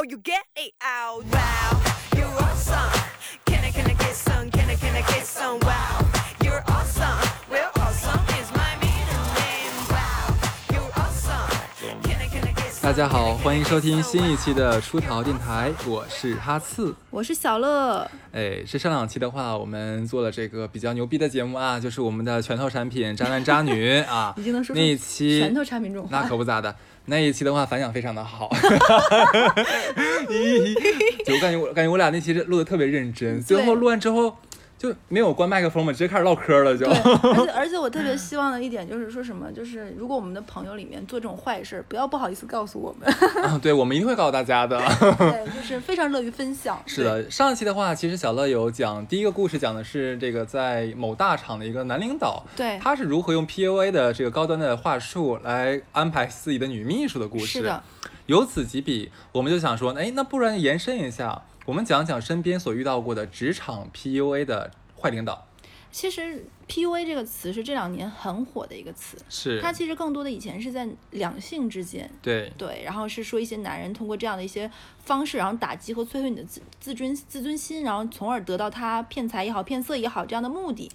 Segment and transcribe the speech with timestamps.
[0.00, 1.24] Oh, you get it out.
[1.32, 1.82] Wow,
[2.16, 3.00] you're awesome.
[3.46, 4.48] Can I, can I get some?
[4.48, 5.58] Can I, can I get some?
[5.58, 6.06] Wow,
[6.44, 7.18] you're awesome.
[7.50, 9.74] Well, awesome is my middle name.
[9.90, 10.36] Wow,
[10.70, 11.50] you're awesome.
[12.04, 12.80] Can I, can I get some?
[12.80, 16.94] 大家好，欢迎收听新一期的出逃电台，我是哈刺。
[17.10, 26.72] 我是小乐，哎，这上两期的话，我们做了这个比较牛逼的节目啊，就是我们的拳头产品渣男渣女啊，已经能说出那一期拳头产品这种话那可不咋的。
[27.10, 28.50] 那一期的话反响非常的好，
[31.24, 34.36] 就我感觉我感觉我俩那期录的特别认真，最后录完之后
[34.78, 36.86] 就没有关麦克风嘛，直接开始唠嗑了就。
[36.86, 43.12] 对，而且 而且我特别希望的一点就是说什么，就是如果我们的朋友里面做这种坏事儿，不要不好意思告诉我们，
[43.44, 44.78] 啊，对， 我们一定会告诉大家的。
[45.18, 46.80] 对，就是非常乐于分享。
[46.86, 57.46] 是的，上一期的话，其实小乐有讲第一个故事，讲的是这个在某大厂的一个男领导，对他是如何用 PUA 的这个高端的话术来安排自己的女秘书的故事。
[57.46, 57.82] 是的，
[58.26, 65.46] 由此及彼，我们就想说，哎，那不然延伸一下，我们讲讲身边所遇到过的职场 PUA 的坏领导。
[65.90, 72.10] 其实 PUA 这个词是这两年很火的一个词，是，它其实更多的以前是在两性之间。
[72.22, 74.70] 对，对，然后是说一些男人通过这样的一些
[75.04, 80.90] 方式，然后打击和摧毁你的自自尊自尊心，然后从而得到他骗财也好、骗色也好这样的目的。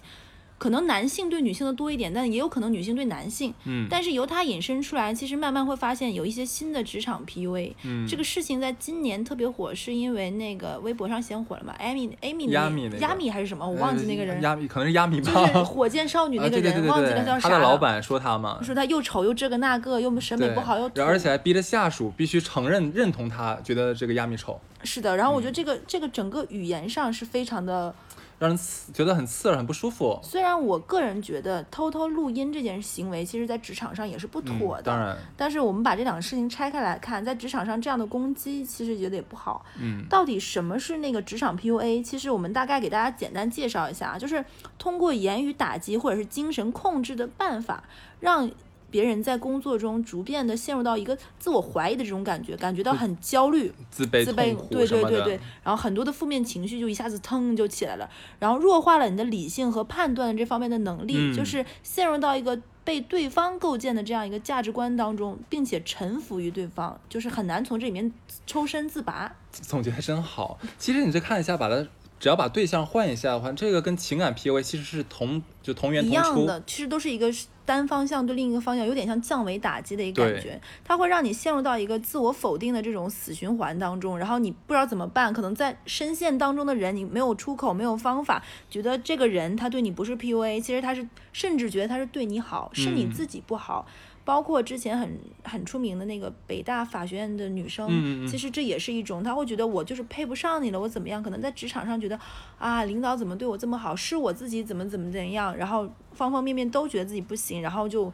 [0.64, 3.52] 可能男性对女性的多一点，但也有可能女性对男性。
[3.66, 7.74] 嗯，但是由它引申出来，其实慢慢会发现有一些新的职场 PUA。
[7.82, 13.68] 嗯这个事情在今年特别火，是因为那个微博上先火了嘛？Amy Amy 亚米那个亚米还是什么？
[13.68, 17.54] 我忘记那个人，呃亚米可能是亚米吧，就是火箭少女那啊，个人，忘记对对，他叫啥了。
[17.54, 24.58] 他的老板说他嘛，说他又丑又这个那个，又审美，不好又土而且还逼着下属必须承认认同他，觉得这个亚米丑。
[24.82, 27.94] 是的，然后我嗯觉得这个、这个整个语言上是非常的，
[28.38, 30.18] 让人刺觉得很刺耳，很不舒服。
[30.22, 34.82] 虽然我个人觉得偷偷录音这件行为，其实在职场上也是不妥的。
[34.82, 39.64] 嗯、当然，但是我们把这两个事情拆开来看，在职场上这样的攻击，其实觉得也不好。
[39.80, 42.02] 嗯，到底什么是那个职场 PUA？
[42.02, 44.44] 其实我们大概给大家简单介绍一下啊，就是
[44.78, 47.84] 通过言语打击或者是精神控制的办法，
[48.20, 48.50] 让
[48.94, 53.72] 别人在工作中逐渐的陷入到一个自我怀疑的这种感觉，感觉到很焦虑。
[53.90, 54.54] 自卑、对。
[54.70, 68.12] 对对对，然后很多的负面情绪就一下子腾就起来了，然后弱化了你的理性和判断这方面的能力，嗯就是陷入到一个被对方构建的这样一个价值观当中，并且臣服于对方，就是很难从这里面
[68.46, 69.34] 抽身自拔。
[69.50, 70.56] 总结的真好。
[70.78, 71.84] 其实你这看一下，把它
[72.20, 76.38] 只要把对象换一下的话，这个跟情感 PUA 其实是同就同源一同出。
[76.38, 77.30] 样的，其实都是一个
[77.66, 93.86] 单方向对另一个方向，有点像降维打击的一个感觉，它会让你陷入到一个自我否定的这种死循环当中，然后你不知道怎么办，可能在深陷当中的人，你没有出口，没有方法，觉得这个人他对你不是 PUA，其实他是甚至觉得他是对你好，是你嗯自己不好。
[94.24, 101.22] 包括之前很很出名的那个北大法学院的女生，嗯嗯嗯其实这也是一种，她会觉得我就是配不上你了，我怎么样？
[101.22, 102.18] 可能在职场上觉得
[102.58, 108.12] 啊，领导怎么对我这么好，是我自己怎么怎么怎样，然后方方面面都觉得自己不行，然后就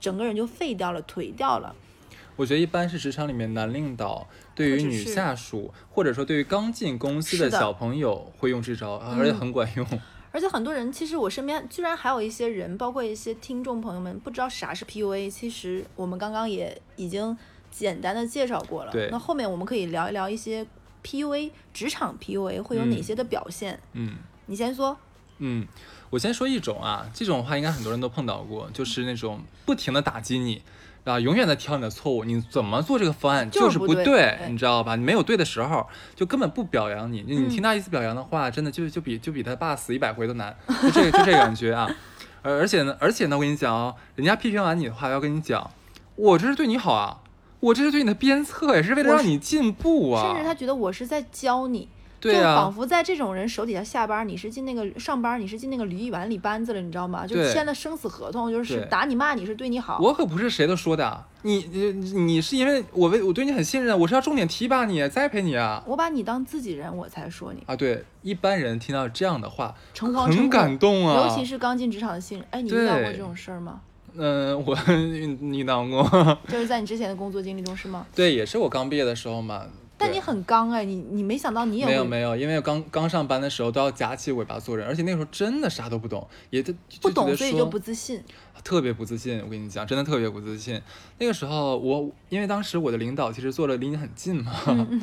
[0.00, 1.74] 整个人就废掉了，颓掉了。
[2.34, 9.86] 我觉得一般是职场里面男领导对于女下属，或者说对于刚进公司的小朋友会用这招，而且嗯很管用。
[10.32, 15.30] 而且很多人，其实我身边居然还有一些人，包括一些听众朋友们，不知道啥是 PUA。
[15.30, 17.36] 其实我们刚刚也已经
[17.70, 18.90] 简单的介绍过了。
[18.90, 20.66] 对那后面我们可以聊一聊一些
[21.04, 23.78] PUA 职场 PUA 会有哪嗯些的表现？
[23.92, 24.16] 嗯
[24.46, 24.96] 你先说。
[25.38, 25.66] 嗯，
[26.08, 30.62] 我先说一种啊，这种话应该很多人都碰到过，就是那种不停的打击你。
[31.04, 34.94] 啊，永远在挑你的错误，你怎么做这个方案就是不对对你知道吧？
[34.94, 37.24] 你没有对的时候，就根本不表扬你。
[37.26, 41.90] 你嗯听他一次表扬的话，真的就就比就比他爸死一百回都难，就这个就这个感觉啊。
[42.42, 45.70] 而而且呢，而且呢，我跟你讲哦，人家批评完你的话，要跟你讲，
[46.16, 47.18] 我这是对你好啊，
[47.60, 50.26] 我这是对你的鞭策，也是为了让你进步啊。
[50.26, 51.88] 甚至他觉得我是在教你，
[52.22, 57.26] 对啊就仿佛在这种人手底下下班，你是进那个上班，你是进那个驴碗里班子了，你知道吗？
[57.26, 59.98] 就对签了生死合同，就是打你骂你是对你好。
[60.00, 61.90] 我可不是谁都说的，啊你你
[62.20, 67.74] 你是因为我为我对你很信任，我是要重点提拔你、栽培你啊我把你当自己人，我才说你啊！
[67.74, 72.46] 对，一般人听到这样的话，诚惶诚恐很感动啊，尤其是刚进职场的新人。
[72.52, 73.80] 哎，你遇到过这种事儿吗？
[74.14, 74.76] 嗯、我
[75.52, 78.06] 遇到过，就是在你之前的工作经历中是吗？
[78.14, 79.64] 对，也是我刚毕业的时候嘛。
[80.02, 88.22] 对但你很刚哎，你你没想到你也没有没有，因为刚刚上班的时候都要夹起尾巴做人，而且那个时候真的啥都不懂，也就不懂，所以就不自信。
[88.64, 89.40] 特别不自信。
[89.44, 90.80] 我跟你讲，真的特别不自信。
[91.18, 94.52] 那个时候我因为当时我的领导其实坐的离你很近嘛，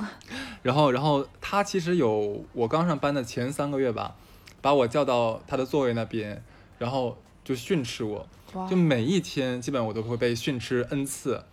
[0.64, 4.16] 然后然后他其实有我刚上班的前三个月吧，
[4.62, 6.42] 把我叫到他的座位那边，
[6.78, 8.26] 然后就训斥我，
[8.70, 11.44] 就每一天基本我都会被训斥 n 次。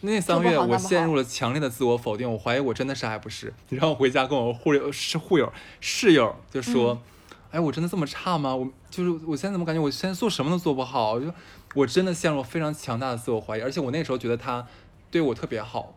[0.00, 3.52] 那三个月我陷入了强烈的自我否定，我怀疑我真的啥也不是。
[3.70, 7.00] 然后我回家跟我护友是护友室友就说：“嗯
[7.50, 8.54] 哎，我真的这么差吗？
[8.54, 11.14] 我就是我现在怎么感觉我现在做什么都做不好？
[11.14, 11.32] 我就
[11.74, 14.66] 我真的陷入了非常强大的自我怀疑，而且我那时候觉得他
[15.10, 15.94] 对我特别好，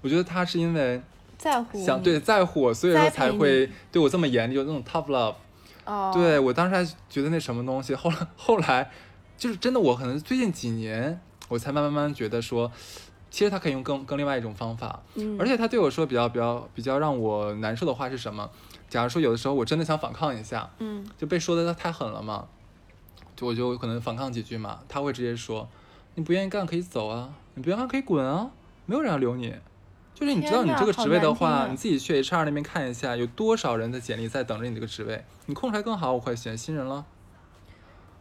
[0.00, 1.00] 我觉得他是因为
[1.38, 5.36] 在乎想对在乎我，所以说才会对我这么严厉，有那种 tough love。
[5.84, 8.90] 哦，对我当时还觉得那什么东西，后来后来
[9.38, 12.72] 就是真的，我可能最近几年我才慢慢慢慢觉得说，
[13.38, 18.50] 其实他可以用更更另外一种方法，嗯，而且他对我说比较比较比较让我难受的话是什么？
[18.88, 22.48] 假如说有的时候我真的想反抗一下，嗯就被说的太狠了嘛，
[23.36, 25.68] 就我就可能反抗几句嘛，他会直接说，
[26.16, 28.50] 你不愿意干可以走啊，你不愿意干可以滚啊，
[28.86, 29.54] 没有人要留你。
[30.16, 37.06] 就是你知道你这个职位的话，啊你自己去 HR 那边看一下，有多少人的简历在等着你这个职位，你空出来更好，我快选新人了。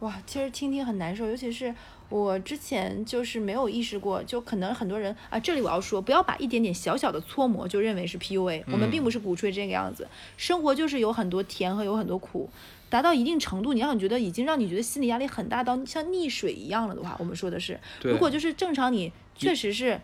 [0.02, 1.74] 哇，其实听听很难受，尤其是
[2.10, 10.08] 我之前就是没有意识过，就可能很多人啊，这里我要说，不要把一点点小小的搓磨就认为是 PUA，我们并不是鼓吹这个样子，
[10.38, 12.50] 生活就是有很多甜和有很多苦，
[12.90, 20.00] 达到一定程度，你让你觉得已经让你觉得心理压力很大到像溺水一样了的话，我们说的是，如果就是正常你确实是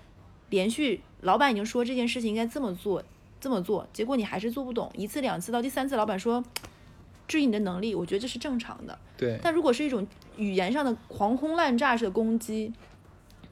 [0.50, 3.02] 连续，老板已经说这件事情应该这么做，
[3.40, 6.44] 这么做，结果你还是做不懂，一次两次到第三次，老板说
[7.28, 8.98] 质疑你的能力，我觉得这是正常的。
[9.18, 10.06] 对，但如果是一种
[10.38, 12.72] 语言上的狂轰滥炸式的攻击，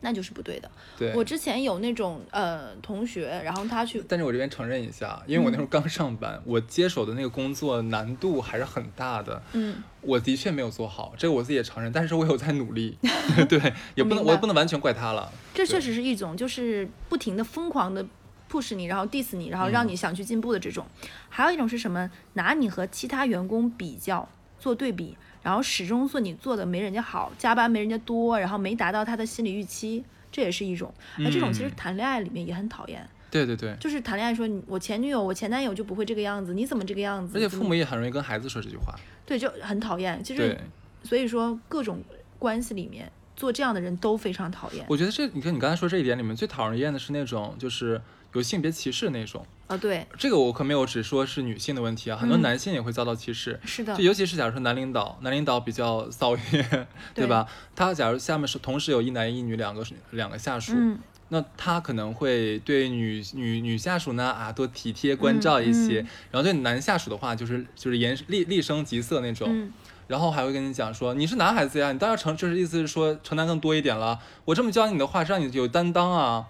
[0.01, 0.69] 那就是不对的。
[0.97, 1.13] 对。
[1.13, 9.41] 我之前有那种呃同学，然后他去，但是我这边承认一下，因为我那时候刚上班，我接手的那个工作难度还是很大的。
[9.53, 12.97] 嗯，我的确没有做好，这个我自己也承认，但是我有在努力。
[13.47, 15.31] 对，也不能，我也不能完全怪他了。
[15.53, 18.03] 这确实是一种就是不停的疯狂的
[18.51, 20.85] push 你，然后 diss 你，然后让你想去进步的这种。
[21.29, 22.11] 还有一种是什么？
[22.33, 24.27] 拿你和其他员工比较，
[24.59, 30.93] 做对比，然后始终说你做的没人家好，加班没人家多，然后没达到他的心理预期，这也是一种。
[31.19, 33.07] 那这种其实嗯谈恋爱里面也很讨厌。
[33.29, 37.37] 对对对，就是谈恋爱说你我前女友我前男友就不会这个样子，你怎么这个样子？
[37.37, 38.93] 而且父母也很容易跟孩子说这句话。
[39.25, 40.21] 对就很讨厌。
[40.21, 40.59] 其实，
[41.03, 42.03] 所以说各种
[42.37, 44.85] 关系里面做这样的人都非常讨厌。
[44.89, 48.01] 我觉得这，你看你刚才说这一点里面最讨人厌的是那种就是
[48.33, 49.45] 有性别歧视那种。
[49.67, 52.41] 啊，对，这个我可没有只说是女性的问题啊，很多嗯。
[52.41, 53.57] 男性也会遭到歧视。
[53.63, 53.95] 是的。
[53.95, 56.67] 就，尤其是假如说男领导，男领导比较骚一点，
[57.15, 57.27] 对对。
[57.27, 57.47] 吧？
[57.75, 60.99] 他假如下面是同时有一男一女两个两个下属，嗯，
[61.29, 66.07] 那他可能会对女女女下属呢啊多体贴关照一些，嗯。
[66.31, 69.71] 然后对男下属的话就是就是言厉厉声疾色那种，嗯，
[70.07, 76.47] 然后还会跟你讲说你是男孩子呀，你当然承就是意思是说承担更多一点了，我这么教你的话是让你有担当啊，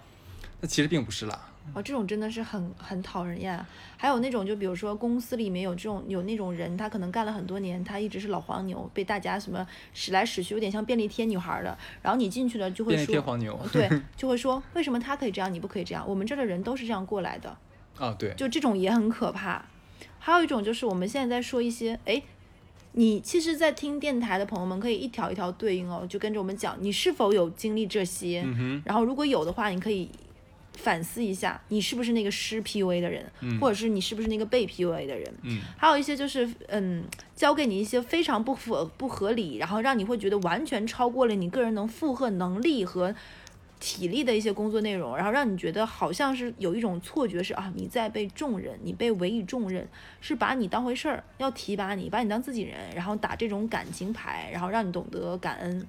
[0.60, 3.58] 那其实并不是啦，哦，这种真的是很很讨人厌。
[3.96, 11.76] 还有那种就比如说公司里面有这种有那种人，他可能干了很多年，他一直是老黄牛，被大家什么使来使去，有点像便利贴女孩儿的。
[12.02, 16.04] 然后你进去了就会便利贴说，黄牛，对， 就会说为什么他可以这样，你不可以这样？
[16.08, 17.56] 我们这儿的人都是这样过来的。
[17.98, 19.64] 啊对，就这种也很可怕。
[20.18, 22.22] 还有一种就是我们现在在说一些，哎，
[22.92, 28.44] 你其实，在听电台的朋友们可以一条一条对应哦，就跟着我们讲，你是否有经历这些？
[28.84, 30.08] 然后如果有的话，你可以
[30.74, 33.58] 反思一下，你是不是那个施 PUA 的人，嗯。
[33.60, 35.34] 或者是你是不是那个被 PUA 的人？
[35.42, 35.60] 嗯。
[35.76, 37.04] 还有一些就是，嗯，
[37.34, 43.14] 教给你一些非常不符不合理，然后让你会觉得完全超过了你个人能负荷能力和
[43.78, 49.84] 体力的一些工作内容，然后让你觉得好像是有一种错觉是啊你在被重任，你被委以重任，
[50.20, 55.84] 是把你当回事儿，要提拔你，把你当自己人，然后打这种感情牌，然后让你懂得感恩，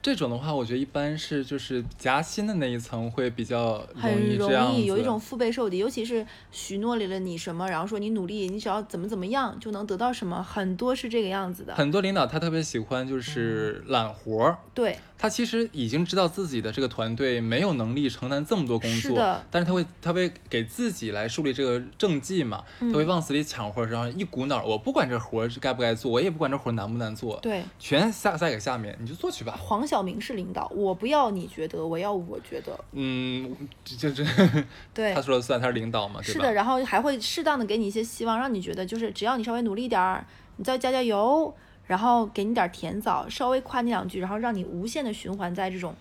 [0.00, 11.74] 这种的话，我觉得一般是就是夹心的那一层会比较容很容易这样有一种腹背受敌，尤其是许诺了你什么，然后说你努力，你只要怎么怎么样就能得到什么，很多是这个样子的。
[11.74, 29.58] 很多领导他特别喜欢就是揽活儿，对，他其实已经知道自己的这个团队没有能力承担这么多工作是的，但是他会他会给自己来树立这个政绩嘛，嗯他会往死里抢活儿，然后一股脑儿，我不管这活儿是该不该做，我也不管这活儿难不难做，对，全下塞给下面，你就做去吧。
[29.58, 32.78] 黄晓明是领导，我不要你觉得，我要我觉得。
[32.92, 34.22] 嗯，就这
[34.92, 36.20] 对他，说了算，他是领导嘛？
[36.22, 40.26] 是的，然后还会适当的给你一些希望，让你觉得就是只要你稍微努力点儿，
[40.58, 41.52] 你再加加油，
[41.86, 45.94] 然后给你点儿甜枣，稍微夸你两句，然后让你无限的循环在这种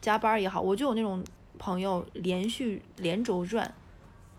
[0.00, 1.22] 加班也好，我就有那种
[1.58, 3.72] 朋友连续连轴转，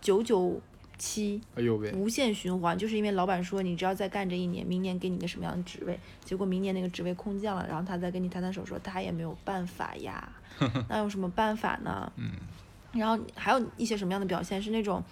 [0.02, 0.60] 九九
[0.98, 1.40] 七。
[1.54, 10.28] 哎呦喂，无限循环，就是因为老板说你只要再干这一年，明年给你个什么样的职位，结果明年那个职位空降了，然后他再跟你摊摊手说他也没有办法呀，
[10.88, 12.12] 那有什么办法呢？
[12.16, 12.30] 嗯，
[12.92, 15.02] 然后还有一些什么样的表现是那种，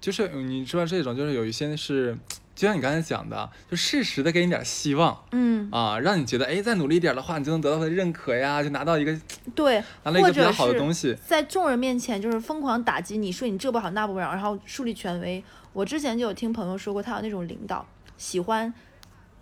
[0.00, 2.16] 就是你知道这种，就是有一些是
[2.58, 9.16] 就像你刚才讲的，就适时的给你点希望嗯，啊，让你觉得哎，再努力一点的话，你就能得到他的认可呀，就拿到一个
[9.54, 11.16] 对，拿到一个比较好的是东西。
[11.24, 15.40] 在众人面前就是疯狂打击你，说你这不好那不好，然后树立权威。
[15.72, 17.86] 我之前就有听朋友说过，他有那种领导
[18.16, 18.74] 喜欢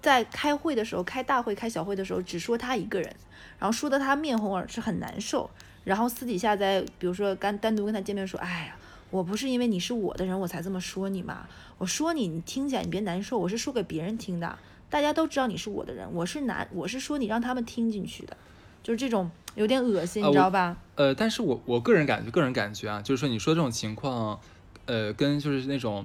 [0.03, 3.11] 在开会的时候、开大会、开小会的时候只说他一个人，
[3.59, 5.49] 然后说的他面红耳赤，很难受。
[5.85, 8.77] 然后私底下在比如说单单独跟他见面说，哎呀，
[9.11, 11.47] 我不是因为你是我的人我才这么说你嘛，
[11.79, 14.59] 我说你你听起来你别难受，我是说给别人听的，
[14.91, 18.37] 大家都知道你是我的人，我是拿我是说你让他们听进去的，
[18.83, 20.77] 就是这种有点恶心，你知道吧？
[20.97, 24.41] 呃，但是我我个人感觉，个人感觉啊，就是说你说这种情况，
[24.87, 26.05] 呃，跟就是那种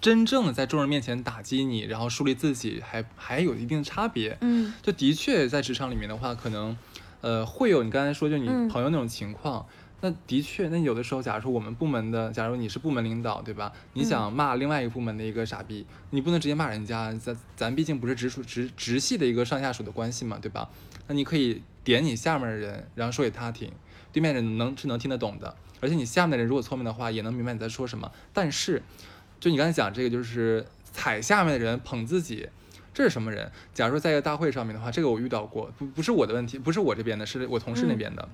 [0.00, 4.38] 真正的在众人面前打击你，然后树立自己还，还有一定的差别。
[4.40, 6.76] 嗯就的确在职场里面的话，可能
[7.20, 9.66] 呃会有你刚才说就你嗯朋友那种情况。
[10.00, 13.72] 那的确，那有的时候，假如说我们部门的，假如你是部门领导，对吧？
[13.94, 20.70] 你想骂另外一个部门的一个傻逼，你不能直接骂人家，咱咱毕竟不是直属直直系的一个上下属的关系嘛，对吧？
[21.08, 23.72] 那你可以点你下面的人，然后说给他听，
[24.12, 28.12] 对面人能是能听得懂的，而且你下面的人如果聪明的话，也能明白你在说什么。
[28.32, 28.80] 但是，
[29.40, 32.48] 就你刚才讲这个，就是踩下面的人捧自己，
[32.94, 33.50] 这是什么人？
[33.74, 38.28] 假如说在一个大会上面的话，这个我遇到过，不不是我的问题，不是我这边的，是我同事那边的。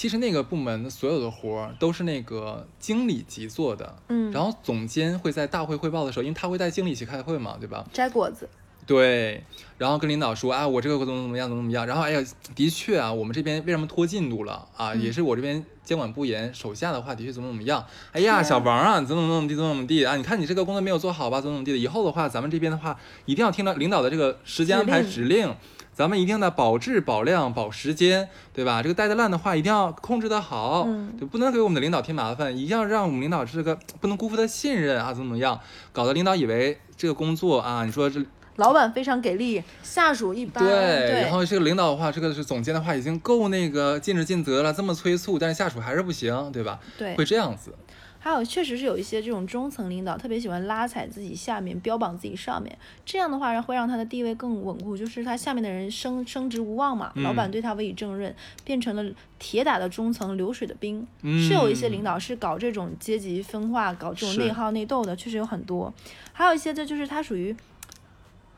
[0.00, 7.84] 其实那个部门的所有的活儿都是那个经理级做的，嗯，然后总监会在大会汇报的时候，因为他会带经理一起开会嘛，对吧？
[7.92, 8.48] 摘果子，
[8.86, 9.44] 对，
[9.76, 11.86] 然后跟领导说，啊，我这个怎么怎么样，怎么怎么样。
[11.86, 14.94] 然后，哎呀，的确啊，我们这边为什么拖进度了啊？
[14.94, 17.84] 嗯也是我这边监管不严，手下的话的确怎么怎么样。
[18.12, 20.16] 哎呀，小王啊，怎么怎么怎么地，怎么怎么地啊？
[20.16, 21.42] 你看你这个工作没有做好吧？
[21.42, 21.76] 怎么怎么地的。
[21.76, 25.54] 以后的话，咱们这边的话，一定要听到领导的这个时间安排指指令。
[26.00, 28.82] 咱们一定的保质、保量、保时间，对吧？
[28.82, 35.60] 这个带的烂的话，一定要控制的好，嗯对，不能给我们的领导添麻烦，一定要让我们领导这个不能辜负他信任啊，怎么怎么样，
[35.92, 38.18] 搞得领导以为这个工作啊，你说这
[38.56, 40.64] 老板非常给力，下属一般。
[40.64, 46.80] 对，然后这个领导的话，这个是总监的话，已经够那个尽职尽责了，这么催促，但是下属还是不行，对吧？
[46.96, 47.74] 对会这样子。
[48.20, 59.04] 还有确实是有一些这种中层领导特别喜欢拉踩自己下面，标榜自己上面，这样的话会让他的地位更稳固，就是他下面的人升升职无望嘛，嗯老板对他委以重任，变成了
[59.38, 61.06] 铁打的中层流水的兵。
[61.22, 65.92] 嗯是有一些领导是搞这种阶级分化、搞这种内耗内斗的，确实有很多。
[66.32, 67.56] 还有一些这就是他属于。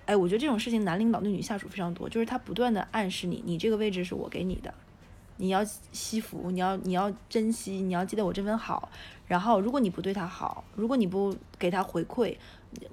[0.04, 4.74] 哎，我觉得这种事情男领导对女下属非常多，就是他不断的暗示你，你这个位置是我给你的，
[5.36, 8.88] 你要惜福，你要你要珍惜，你要记得我这份好。
[9.26, 12.36] 然后，如果你不对他好，如果你不给他回馈，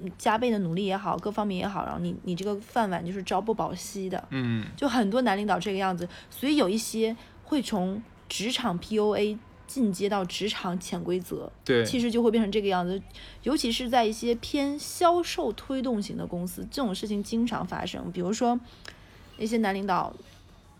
[0.02, 4.24] 嗯加倍的努力也好，各方面也好，然后你你这个饭碗就是朝不保夕的。
[4.30, 13.02] 嗯，就很多男领导这个样子，所以有一些会从职场 PUA 进阶到职场潜规则，对，其实就会变成这个样子。
[13.44, 18.10] 尤其是在一些偏销售推动型的公司，这种事情经常发生。
[18.12, 18.58] 比如说，
[19.38, 20.14] 一些男领导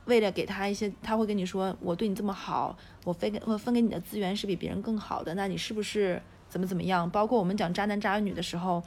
[0.10, 8.84] 为了给他一些，他会跟你说：“我对你这么好，我分给我分给你的资源是比别人更好的，那你是不是怎么怎么样？”包括我们讲渣男渣女的时候。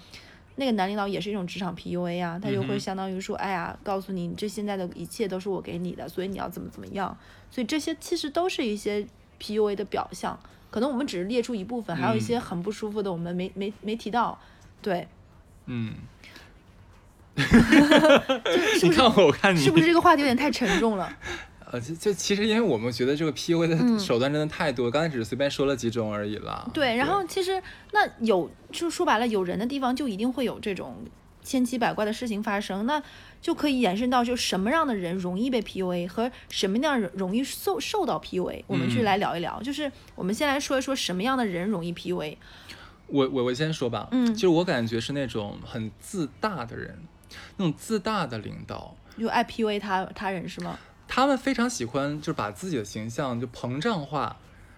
[0.56, 7.16] 那个男领导也是一种职场 PUA 啊，他就会相当于说，哎呀，告诉你，这现在的一切都是我给你的，所以你要怎么怎么样。
[7.50, 9.06] 所以这些其实都是一些
[9.40, 10.38] PUA 的表象，
[10.70, 14.38] 可能我们只是列出一部分，还有一些嗯很不舒服的，我们没没没提到。
[14.82, 15.08] 对，
[15.64, 15.94] 嗯，
[18.82, 21.10] 你看我，我看你，是不是这个话题有点太沉重了？
[21.72, 26.68] 呃，就就其实因为我们觉得这个 PUA 嗯的手段真的太多，刚才只是随便说了几种而已啦。
[26.74, 27.62] 对，然后其实
[27.92, 31.02] 那有，就说白了，有人的地方就一定会有这种
[31.42, 33.02] 千奇百怪的事情发生，那
[33.40, 39.62] 就可以延伸到就什么样的人容易被 PUA 和什么样人容易受受到 PUA，我们去嗯来聊一聊。
[39.62, 42.36] 就是我们先来说一说什么样的人容易 PUA。
[43.06, 46.98] 我我我先说吧，嗯就是我感觉是那种很自大的人，
[47.56, 50.78] 那种自大的领导，就爱 PUA 他他人是吗？
[51.08, 54.36] 他们非常喜欢就是把自己的形象就膨胀化，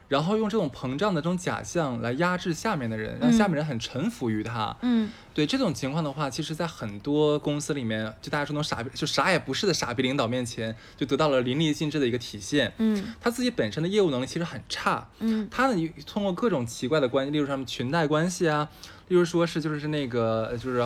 [0.09, 4.77] 然后用这种膨胀的这种假象来压制下面的人，让下面人很臣服于他。
[4.83, 12.73] 嗯对这种情况的话，其实，在很多公司里面，就大家说那种傻逼，就啥也不是的傻逼领导面前，就得到了淋漓尽致的一个体现。
[12.79, 18.69] 嗯他自己本身的业务能力其实很差，嗯他呢通过各种奇怪的关系，例如什么裙带关系啊，
[19.09, 20.85] 例如说是就是那个呃就是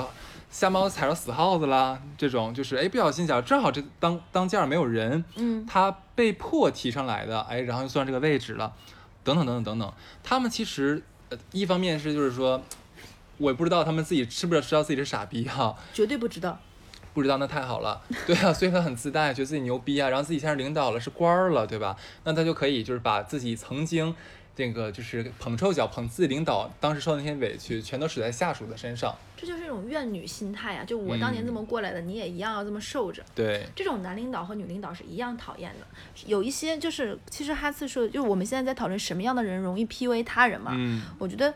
[0.51, 8.73] 瞎猫踩着死耗子啦，这种就是哎不小心想正好这当当间儿没有人，嗯他被迫提上来的，哎，然后就算这个位置了，
[9.23, 9.93] 等等等等等等。
[10.23, 12.63] 他们其实呃一方面是就是说，
[13.37, 16.59] 我也不知道他们自己知不知道知道自己是傻逼哈、绝对不知道。
[17.15, 21.97] 不知道那太好了， 对啊，所以他很自大，觉得自己牛逼啊，然后自己现在是领导了，是官儿了，对吧？
[22.23, 24.15] 那他就可以就是把自己曾经
[24.59, 29.15] 这个就是捧臭脚，捧自己领导当时受的那些委屈，全都使在下属的身上。
[29.37, 30.85] 这就是一种怨女心态啊！
[30.85, 33.23] 就我当年这么过来的，你也一样要这么受着。
[33.37, 35.87] 对，这种男领导和女领导是一样讨厌的。
[36.27, 40.73] 有一些就是，其实哈次说，就是我们现在在讨论什么样的人容易 PUA 他人嘛。
[40.75, 41.55] 嗯，我觉得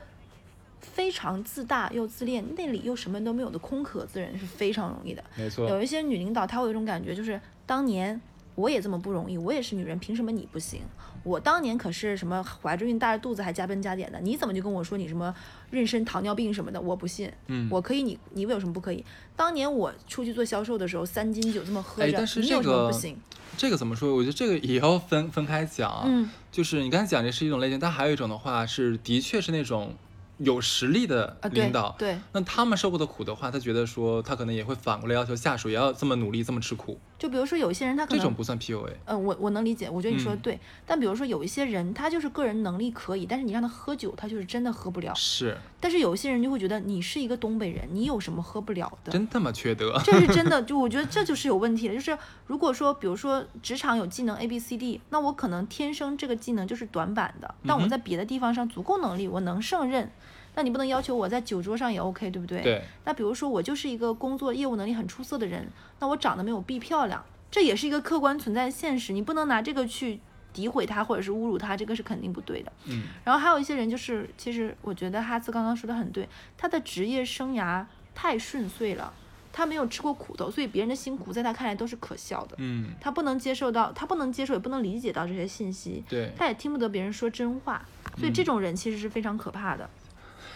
[0.80, 5.24] 非常自大又自恋，内里又什么都没有的空壳子人是非常容易的。
[5.34, 5.68] 没错。
[5.68, 8.20] 有一些女领导，她会有一种感觉，就是当年
[8.54, 10.80] 我也这么不容易，我也是女人，凭什么你不行？
[11.24, 15.34] 我当年可是什么怀着孕大着肚子还加班加点的，你怎么就跟我说你什么
[15.72, 16.80] 妊娠糖尿病什么的？
[16.80, 19.04] 我不信，嗯我可以，你你为什么不可以？
[19.36, 23.16] 当年我出去做销售的时候，三斤酒这么喝着，哎但是这你有什么个不行？
[23.56, 24.14] 这个怎么说？
[24.16, 26.04] 我觉得这个也要分分开讲啊。
[26.06, 29.94] 嗯，就是你刚才讲这是一种类型，但还有一种的话是，的确是那种
[30.38, 31.94] 有实力的啊，对领导。
[31.98, 36.98] 对，那他们受过的苦的话，他觉得说他可能也会反过来要求下属也要这么努力，这么吃苦。
[37.22, 38.94] 就比如说有一些人他可能这种不算 PUA。
[39.04, 40.58] 呃，我我能理解，我觉得你说的嗯对。
[40.84, 45.14] 但比如说有一些人，他就是个人能力可以，但是你让他喝酒，他就是真的喝不了。
[45.14, 49.12] 是，但是有一些人就会觉得你是一个东北人，你有什么喝不了的？
[49.12, 49.96] 真他妈缺德。
[50.04, 51.94] 这是真的， 就我觉得这就是有问题的。
[51.94, 60.10] 就是如果说，比如说职场有技能 A B C D，那我可能天生这个技能就是短板的，但我在别的地方上足够能力，我能胜任。
[60.54, 62.62] 那你不能要求我在酒桌上也 OK，对不对？。
[62.62, 65.66] 对，那比如说我就是一个工作业务能力很出色的人，
[66.00, 70.20] 那我长得没有 B 漂亮，这也是一个客观存在的现实，你不能拿这个去
[70.54, 72.70] 诋毁他或者是侮辱他，这个是肯定不对的。
[72.84, 76.28] 嗯，然后还有一些人就是，其实我觉得哈斯刚刚说的很对，
[76.58, 79.10] 他的职业生涯太顺遂了，
[79.50, 82.56] 他没有吃过苦头，所以别人的辛苦在他看来都是可笑的。
[82.58, 86.30] 嗯，他不能接受到，他不能接受，也不能理解到这些信息，对。
[86.36, 87.82] 他也听不得别人说真话，
[88.18, 89.88] 所以嗯这种人其实是非常可怕的。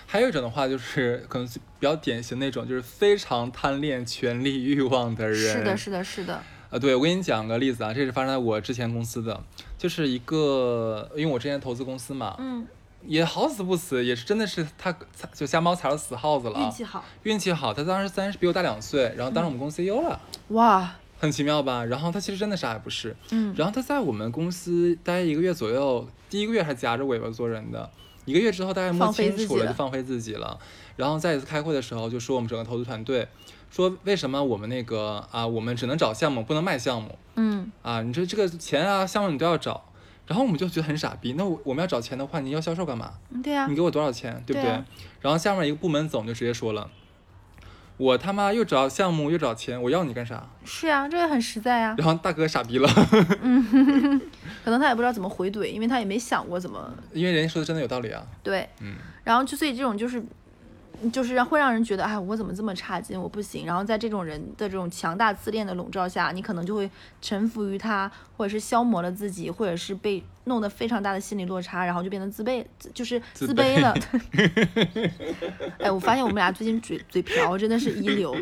[0.06, 5.36] 还有一种的话，就是可能比较典型那种，就是非常贪恋权力欲望的人。
[5.36, 6.42] 是的，是的，是的。
[6.70, 9.40] 啊，对，我给你讲个例子啊，这是发生在我之前公司的，
[9.78, 12.66] 就是一个，因为我之前投资公司嘛，嗯，
[13.04, 14.96] 也好死不死，也是真的是他
[15.32, 16.58] 就瞎猫踩到死耗子了。
[16.58, 21.84] 啊，运气好，运气好，他当时三十比我大两岁，然后当时我们公司 CEO 了，哇，很奇妙吧？
[21.84, 27.88] 然后他其实真的啥也不是，嗯，然后他在我们公司待一个月左右，第一个月还夹着尾巴做人的，
[28.26, 30.58] 一个月之后大概摸清楚了，就放飞自己了。
[30.96, 33.26] 然后再一次开会的时候，就说我们整个投资团队，
[33.70, 38.02] 说为什么我们那个啊，我们只能找项目，不能卖项目嗯，啊？
[38.02, 39.84] 你这这个钱啊，项目你都要找。
[40.26, 43.12] 然后我们就觉得很傻逼，那我我们要找钱的话，你要销售干嘛？
[43.30, 44.62] 嗯对啊你，给我多少钱，对不对？
[44.62, 44.84] 对啊
[45.20, 46.90] 然后下面一个部门总就直接说了，
[47.96, 50.48] 我他妈又找项目又找钱，我要你干啥？
[50.64, 51.94] 是啊，这个很实在啊。
[51.96, 52.88] 然后大哥傻逼了，
[54.66, 58.26] 可能他也不知道怎么回怼，因为他也没想过怎么因为人家说的真的有道理啊。
[58.42, 58.68] 对。
[58.80, 60.20] 嗯，然后就所以这种就是，
[61.12, 63.64] 就是让会让人觉得，哎，我怎么这么差劲，我不行。
[63.64, 66.90] 然后在这种人的这种强大自恋的笼罩下，你可能就会
[67.22, 73.94] 臣服于他，或者是消磨了自己，或者是被弄得非常大的心理落差，然后就变得自卑，就是自自卑了。
[75.78, 78.36] 哎，我发现我们俩最近嘴嘴瓢真的是一流。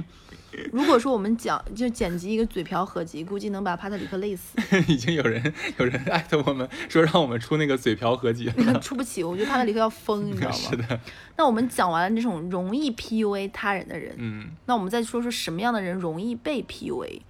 [0.72, 4.58] 如果说我们讲就剪辑一个嘴瓢合集，估计能把帕特里克累死。
[4.88, 8.80] 已经有人有人艾特我们说让我们出那个嘴瓢合集了。
[8.80, 10.86] 出不起，我觉得帕特里克要疯， 你知道吗是吗？
[10.88, 11.00] 的，
[11.36, 17.20] 那我们讲完了这种容易 PUA 他人的人，嗯，那我们再说说什么样的人容易被 PUA？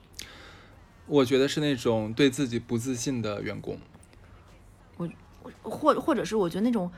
[1.07, 3.79] 我觉得是那种对自己不自信的员工。
[4.97, 5.09] 我
[5.63, 6.91] 或或者是我觉得那种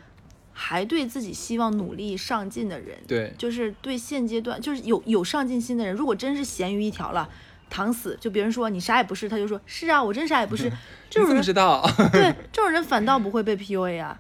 [0.59, 7.29] 还对自己希望努力上进的人，对，就是对现阶段就是有有上进心的人，如果真是咸鱼一条了，
[7.69, 10.73] 躺死，就别人说你啥也不是，他就说是啊，我真啥也不是，
[11.11, 11.87] 这你种人怎么知道？
[12.11, 14.19] 对 这种人反倒不会被 PUA 啊，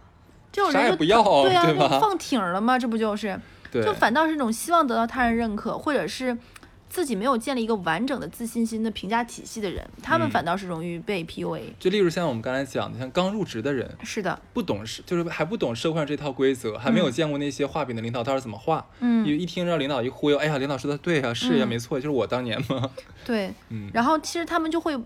[0.53, 2.79] 这种人就啥也不要对啊，对放挺了吗？
[2.79, 3.41] 这不就是？
[3.73, 6.37] 对，就反倒是那种希望得到他人认可，或者是
[6.89, 11.61] 自己没有建立一个完整的自信心的评价体系的人，他们嗯反倒是容易被 PUA。
[11.79, 18.87] 就例如像我们刚才讲的，像刚入职的人，是的，不懂事，就是还不懂社会上这套规则，还没有嗯见过那些画饼的领导到底怎么画。
[19.01, 22.91] 嗯，一一听让领导一忽悠，哎呀，领导说的对呀、是呀、嗯没错，就是我当年嘛。
[23.25, 23.53] 对。
[23.69, 24.99] 嗯，然后其实他们就会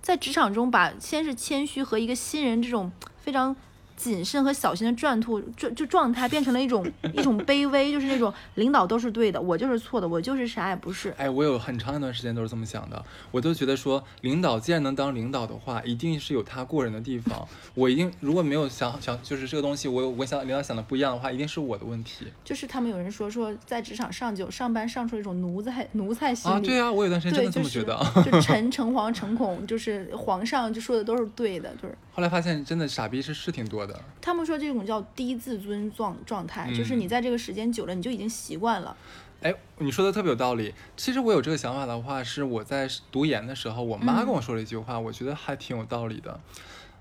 [0.00, 3.54] 在职场中把先是谦虚和一个新人这种非常
[4.02, 6.84] 谨慎和小心的转兔就就状态，变成了一种
[7.14, 11.14] 一种卑微，就是那种领导都是对的，我就是错的，我就是啥也不是。
[11.16, 17.46] 哎，我有很长一段时间都是这么想的，我都觉得说，领导既然能当领导的话，一定是有他过人的地方。
[17.74, 26.54] 我一定如果没有想想，就是这个东西，我我想领导想的不一样的话，一定是我的问题就是他们有人说说在职场上就上班上出一种奴才奴才心理。
[26.56, 26.60] 啊。
[26.60, 27.92] 对啊，我有段时间真，的这么觉得。
[28.24, 33.91] 就 诚诚惶诚恐，就是皇上就说的都是对的，就是后来发现真的傻逼是是挺多的。
[34.20, 38.96] 他们说这种叫低自尊状状态，就是你嗯在这个时间久了，你就已经习惯了。
[39.42, 40.72] 哎，你说的特别有道理。
[40.96, 46.40] 其实我有这个想法的话，是我在读研的时候，我妈嗯跟我说了一句话，我觉得还挺有道理的。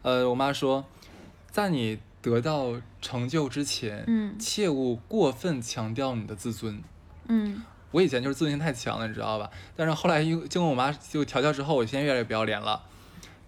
[0.02, 0.84] 呃，我妈说，
[1.52, 6.82] 在你得到成就之前，嗯切勿过分强调你的自尊。
[7.28, 9.52] 嗯我以前就是自尊心太强了，你知道吧？
[9.76, 12.82] 但是后来又经过我妈就调教之后，我现在越来越不要脸了。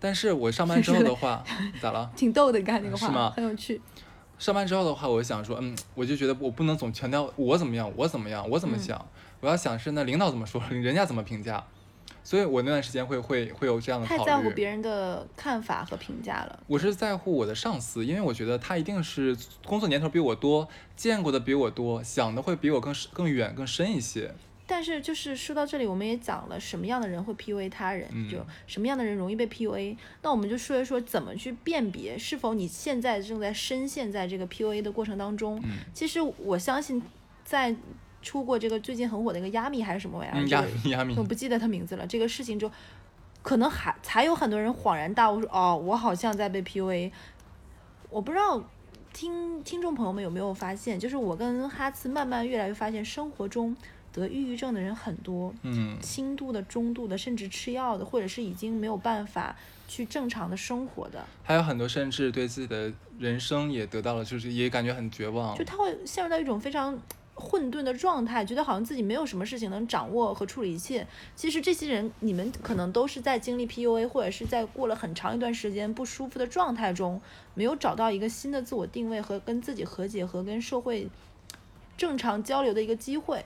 [0.04, 1.42] 但是我上班之后的话，
[1.82, 2.12] 咋了？
[2.14, 3.82] 挺逗的，你看那个话是吗很有趣。
[4.38, 9.08] 上班之后的话，我想说，嗯，我就觉得我不能总强调我怎么样，我怎么样，我怎么想，
[9.40, 11.64] 我要想是那领导怎么说，人家怎么评价，
[12.22, 14.20] 所以我那段时间会会会有这样的考虑。
[14.20, 16.60] 太在乎别人的看法和评价了。
[16.68, 19.34] 我是在乎我的上司，因为我觉得他一定是
[19.66, 24.36] 工作年头比我多，见过的比我多，想的会比我更更远更深一些。
[24.66, 29.98] 但是就是说到这里，我们也讲了什么样的人会 PUA 他人，嗯就什么样的人容易被 PUA。
[30.22, 35.60] 那我们就说一说怎么去辨别是否你现在正在深陷在这个 PUA 的过程当中。
[35.64, 37.02] 嗯其实我相信，
[37.44, 37.76] 在
[38.22, 42.08] 出过这个最近很火的一个亚米还是什么玩意儿，亚米我，不记得他名字了。
[42.08, 42.72] 这个事情就
[43.42, 47.12] 可能还才有很多人恍然大悟说，哦，我好像在被 PUA。
[48.10, 48.64] 我不知道
[49.12, 53.76] 听听众朋友们有没有发现，就是我跟哈茨慢慢越来越发现，生活中
[54.14, 59.56] 得抑郁症的人很多，嗯，轻度的、中度的，甚至吃药的，或者是已经没有办法
[59.88, 65.64] 去正常的生活的，还有很多甚至对自己的人生也得到了，就是也感觉很绝望就。
[65.64, 66.98] 他会陷入到一种非常
[67.36, 71.06] 混沌的状态，觉得好像自己没有什么事情能掌握和处理一切。
[71.36, 77.20] 其实这些人，你们可能都是在经历 PUA，或者是在过了很长一段时间不舒服的状态中，
[77.56, 81.10] 没有找到一个新的自我定位和跟自己和解和跟社会
[81.98, 83.44] 正常交流的一个机会。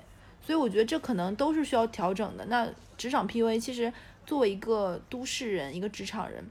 [0.48, 2.46] 所以我觉得这可能都是需要调整的。
[2.46, 2.66] 那
[2.98, 3.92] 职场 PUA 其实
[4.26, 6.42] 作为一个都市人，一个职场人，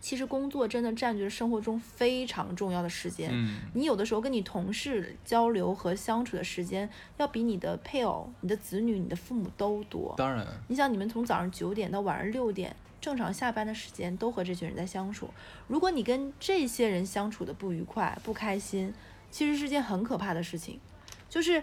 [0.00, 3.28] 其实工作真的占据了生活中非常重要的时间。
[3.30, 10.14] 嗯，你有的时候跟你同事交流和相处的时间，要比你的配偶、你的子女、你的父母都多。
[10.16, 15.28] 当然，你想，你们从早上九点到晚上六点，正常下班的时间都和这群人在相处。
[15.68, 18.94] 如果你跟这些人相处的不愉快、不开心，
[19.30, 20.80] 其实是件很可怕的事情，
[21.28, 21.62] 就是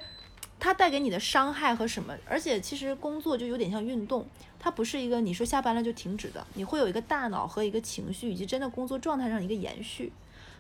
[0.60, 2.16] 它带给你的伤害和什么。
[2.28, 4.28] 而且，其实工作就有点像运动，
[4.60, 10.12] 它不是一个你说下班了就停止的，你会有一个大脑和一个情绪以及真的工作状态上一个延续。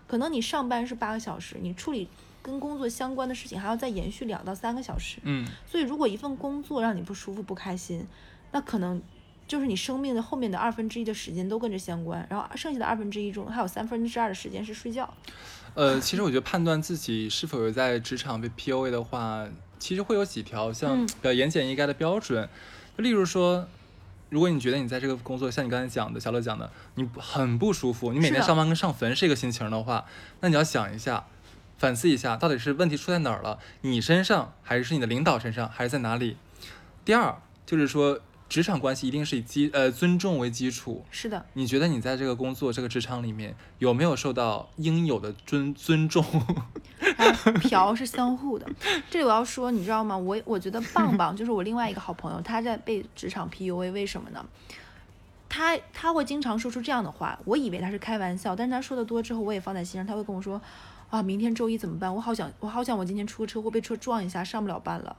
[0.07, 2.07] 可能你上班是八个小时，你处理
[2.41, 5.17] 跟工作相关的事情还要再延续两到三个小时。
[5.23, 8.07] 嗯，所以，如果一份工作让你不舒服、不开心，
[8.53, 9.01] 那可能
[9.45, 15.13] 就是你生命的后面的二分之一的时间都跟着相关，然后剩下的二分之一中还有三分之二的时间是睡觉。
[15.73, 19.45] 呃，其实我觉得判断自己是否有在职场被 PUA 的话，
[19.80, 22.48] 其实会有几条像嗯比较言简意赅的标准。
[22.98, 23.68] 就例如说，
[24.30, 30.06] 如果你觉得你在这个工作，像你刚才讲的，小乐讲的，你很不舒服，你每天上班跟上坟是一个心情的话，
[30.42, 31.26] 那你要想一下，
[31.78, 33.60] 反思一下，到底是问题出在哪儿了？
[33.82, 36.38] 你身上，还是你的领导身上，还是在哪里？
[37.06, 41.03] 第二就是说，职场关系一定是以基呃尊重为基础。
[41.12, 46.23] 是的，你觉得你在这个工作、这个职场里面有没有受到应有的尊尊重？
[47.17, 48.65] 还有嫖是相互的。
[49.10, 50.17] 这里我要说，你知道吗？
[50.17, 54.45] 我我觉得棒棒就是我另外一个好朋友，他在被职场 PUA，为什么呢？
[55.49, 60.05] 他他会经常说出这样的话，我以为他是开玩笑，但是他说的多之后，我也放在心上。
[60.05, 60.62] 他会跟我说，
[61.10, 62.13] 啊，明天周一怎么办？
[62.13, 65.15] 我好想，我好想我今天出个车祸被车撞一下，上不了班了。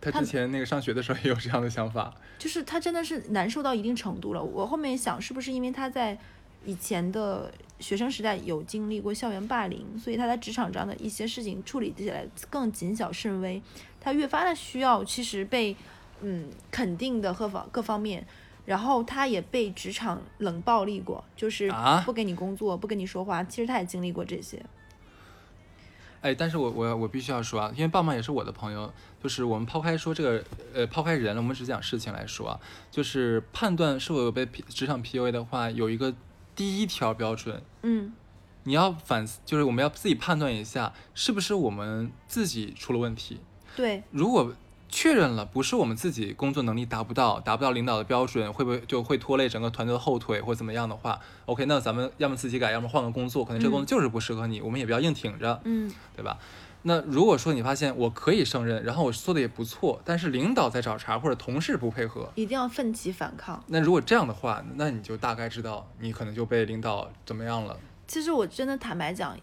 [0.00, 2.14] 他他之前那个上学的时候也有这样的想法。
[2.38, 4.42] 就是他真的是难受到一定程度了。
[4.42, 6.16] 我后面想，是不是因为他在
[6.64, 13.60] 以前的学生时代有经历过校园霸凌，所以他在职场上的一些事情处理起来更谨小慎微，
[14.00, 15.74] 他越发的需要其实被
[16.20, 18.26] 嗯肯定的各方各方面。
[18.66, 23.42] 然后他也被职场冷暴力过，就是啊不给你工作，不跟你说话。
[23.42, 24.62] 其实他也经历过这些。
[26.20, 36.14] 哎，但是我我我必须要说啊，因为棒棒也是我的朋友，就是我们抛开说这个呃抛开人了，我们只讲事情来说啊，就是判断是否有被 P 职场 PUA 的话，有一个
[36.56, 38.12] 第一条标准，嗯，
[38.64, 43.40] 你要反思，就是我们要自己判断一下，是不是我们自己出了问题。
[43.76, 44.52] 对，如果
[44.88, 56.38] 确认了不是我们自己工作能力达不到，达不到领导的标准，会不会就会拖累整个团队的后腿或怎么样的话，OK，那咱们要么自己改，要么换个工作，可能这个工作就是不适合你，我们也不要硬挺着，嗯，对吧？
[56.82, 63.62] 那如果说你发现我可以胜任，然后我做的也不错，但是领导在找茬或者同事不配合，一定要奋起反抗。
[63.66, 67.76] 那如果这样的话，那你就大概知道你可能就被领导怎么样了。
[68.06, 69.36] 其实我真的坦白讲，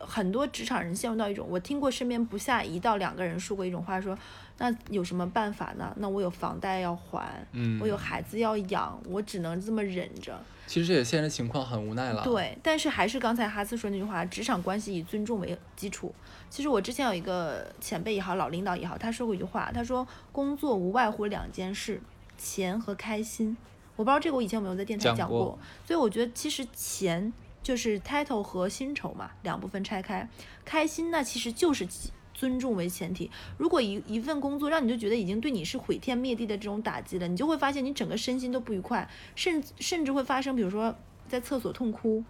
[0.00, 4.18] 很多职场人陷入到一种，我听过身边不下一到两个人说过一种话，说
[4.58, 5.94] 那有什么办法呢？
[5.98, 10.38] 那我有房贷要还，嗯我有孩子要养，我只能这么忍着。
[10.66, 16.14] 其实这也现实情况很无奈了。，对，但是还是刚才哈斯说那句话，职场关系以尊重为基础。
[16.48, 22.00] 其实我之前有一个前辈也好，老领导也好，他说过一句话，他说工作无外乎两件事，
[22.38, 23.56] 钱和开心。
[23.96, 30.28] 我不知道这个我以前有没有在电台讲讲，过所以我觉得其实钱就是 title 和薪酬嘛，两部分拆开。
[30.64, 31.86] 开心那其实就是
[32.32, 33.30] 尊重为前提。
[33.58, 40.96] 如果一一份工作让你就觉得已经对你是毁天灭地的这种打击了，你就会发现你整个身心都不愉快，甚甚至会发生，比如说
[41.28, 42.24] 在厕所痛哭，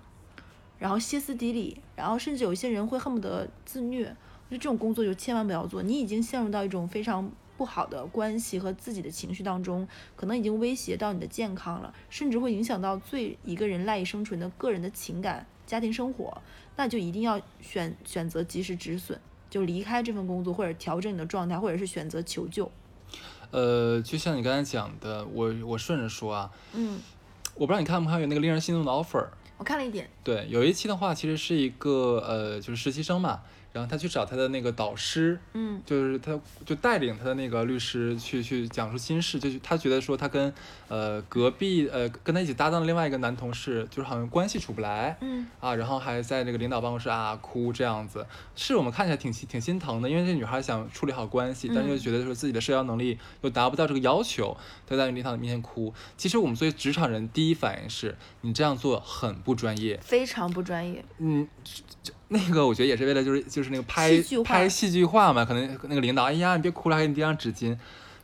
[0.78, 4.04] 然后歇斯底里，然后甚至有一些人会恨不得自虐。
[4.06, 16.40] 我觉得这种工作就千万不要做，你已经陷入到一种非常不好的关系和自己的情绪当中，可能已经威胁到你的健康了，甚至会影响到最一个人赖以生存的个人的情感、家庭生活，
[16.76, 19.20] 那就一定要选选择及时止损，
[19.50, 22.72] 就离开这份工作，或者调整你的状态，或者是选择求救。
[23.50, 26.98] 呃，就像你刚才讲的，我我顺着说啊，嗯，
[27.56, 29.26] 我不知道你看不看有那个令人心动的 offer。
[29.58, 33.42] 我看了一点，对，有一期的话，其实是一个呃，就是实习生嘛，
[33.72, 35.80] 然后他去找他的那个导师，嗯。
[35.86, 40.52] 就是他就带领他的那个律师去去讲述心事，就是他觉得说他跟
[40.88, 45.46] 呃隔壁呃跟他一起搭档的另外一个男同事，就是好像关系处不来，嗯。
[45.60, 51.98] 啊，然后还在那个领导办公室啊哭这样子，是我们看起来挺心挺心疼的，因为这女孩想处理好关系，但是又嗯。
[51.98, 54.56] 觉得说自己的社交能力又达不到这个要求，
[54.86, 55.92] 她在领导面前哭。
[56.16, 61.04] 其实我们作为职场人，第一反应是你这样做很不专业，非常不专业。
[61.18, 61.46] 嗯，
[62.32, 67.76] 那个我觉得也是为了就是就是那个拍戏拍戏剧化嘛，可能那个领导，哎呀你别哭了，还给你递张纸巾。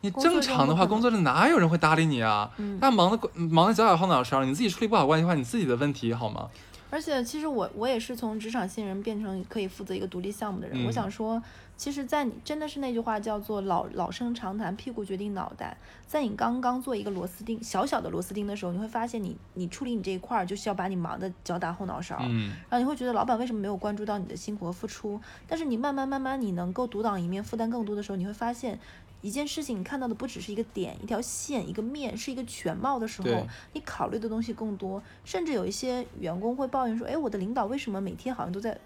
[0.03, 2.49] 你正常的话，工作中哪有人会搭理你啊？
[2.59, 6.49] 嗯那忙的忙的脚脚后脑勺，你自己处理不好关系的话，你自己的问题好吗？
[6.88, 10.85] 而且其实我我也是从职场新人变成可以负责一个独立项目的人。
[10.85, 11.42] 我嗯想说，
[11.77, 15.77] 其实，在你真的是那句话叫做老老生常谈，屁股决定脑袋。
[16.07, 22.17] 在你刚刚做一个螺丝钉，小小的螺丝钉的时候，你会发现你你处理你这一块儿，就需要把你忙得脚打后脑勺。
[22.23, 25.21] 嗯然后你会觉得老板为什么没有关注到你的辛苦和付出？
[25.47, 28.79] 但是你慢慢慢慢，你能够独当一面，负担更多的时候，你会发现，
[29.21, 33.29] 一件事情你看到的不只是一个点、一条线、一个面，是一个全貌的时候，
[33.75, 35.03] 你考虑的东西更多。
[35.25, 38.79] 甚至有一些员工会抱怨说：“哎，我的领导为什么每天好像都在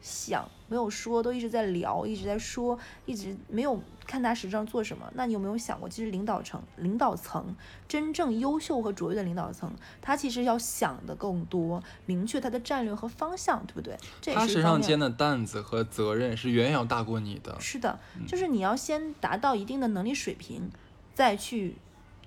[0.00, 7.54] 想，没有说，都一直在聊，一直在说，一直没有看他实质上做什么。”那你有没有想过，其实领导层、领导层
[7.88, 13.96] 真正优秀和卓越的领导层，他其实要想的更多，明确他的战略和方向，对不对？
[14.20, 14.46] 这也他。
[14.46, 17.56] 身上肩的担子和责任是远远要大过你的。
[17.60, 20.70] 是的，嗯就是你要先达到一定的能力水平，
[21.14, 21.76] 再去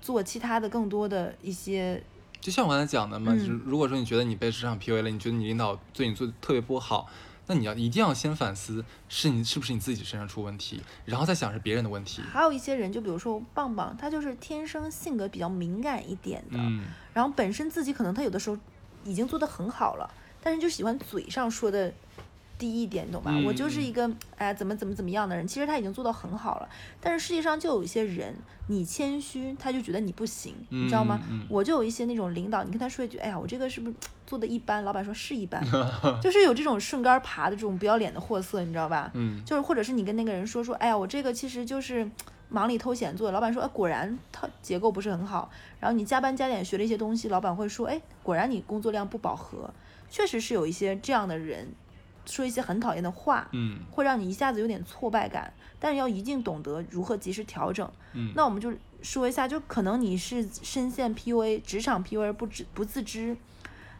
[0.01, 2.03] 做其他的更多的一些。
[2.41, 7.05] 就像我刚才讲的嘛，嗯就是如果说你觉得你被职场 PUA 了，你觉得你领导对你做的特别不好，
[7.51, 12.21] 那你要一定要先反思，是你是不是你自己身上出问题，然后再想是别人的问题。
[12.31, 18.57] 还有一些人，就比如说棒棒，他就是天生性格比较敏感一点的，嗯，然后本身自己可能他有的时候
[19.03, 20.07] 已经做得很好了，
[20.43, 21.91] 但是就喜欢嘴上说的
[22.59, 23.31] 低一点，你懂吧？
[23.33, 26.69] 嗯我就是一个哎怎么怎么怎么样的人，其实他已经做到很好了，
[27.01, 28.35] 但是世界上就有一些人，
[28.67, 31.19] 你谦虚，他就觉得你不行，你知道吗？
[31.49, 33.95] 我就有一些那种领导，你跟他说一句，哎呀，我这个是不是
[34.27, 34.83] 做的一般？
[34.83, 35.63] 老板说是一般，
[36.21, 39.09] 就是有这种顺杆爬的这种不要脸的货色，你知道吧？
[39.13, 42.11] 嗯，就是或者是你跟那个人说说，哎呀，我这个其实就是
[42.49, 43.31] 忙里偷闲做的。
[43.31, 45.49] 老板说，哎，果然他结构不是很好。
[45.79, 49.69] 然后你加班加点学了一些东西，老板会说，哎，果然你工作量不饱和。
[50.11, 51.67] 确实是有一些这样的人，
[52.31, 55.51] 说一些很讨厌的话，嗯会让你一下子有点挫败感。
[55.81, 57.89] 但是要一定懂得如何及时调整。
[58.13, 63.37] 嗯，那我们就说一下，就可能你是深陷 PUA 职场 PUA 不知不自知，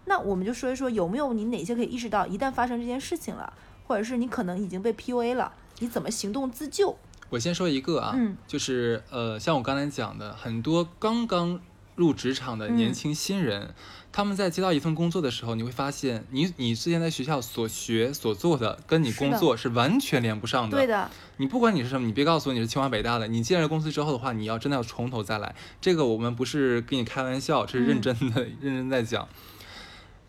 [0.03, 3.53] 那我们就说一说有没有你哪些可以意识到，一旦发生这件事情了，
[3.87, 6.97] 或者是你可能已经被 PUA 了，你怎么行动自救？
[7.29, 11.61] 我先说一个啊，嗯就是呃，像我刚才讲的，很多刚刚
[11.99, 13.73] 入职场的年嗯轻新人，
[14.09, 20.77] 他们在接到一份工作的时候，你会发现你你之前在学校所学所做的，跟你工作是完全连不上的。
[20.77, 25.53] 对的，你不管你是什么，你别告诉我你是清华北大的，你进了公司之后的话，你要真的要从头再来。
[25.81, 29.27] 这个我们不是跟你开玩笑，这是认嗯真的， 认真在讲。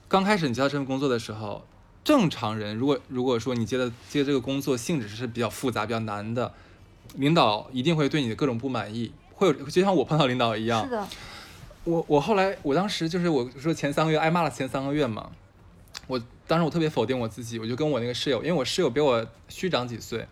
[0.08, 1.64] 刚开始你接到这份工作的时候，
[2.02, 6.52] 正常人如果如果说你接的接这个工作性质是比较复杂、比较难的，
[7.14, 10.90] 领导一定会对你的各种不满意，会有就像我碰到领导一样是。
[10.90, 11.08] 的，
[11.84, 15.30] 我我后来我当时就是我说前三个月挨骂了前三个月嘛，
[16.06, 20.26] 我当时我特别否定我自己，我就跟我那个室友，因为我室友比我虚长几岁，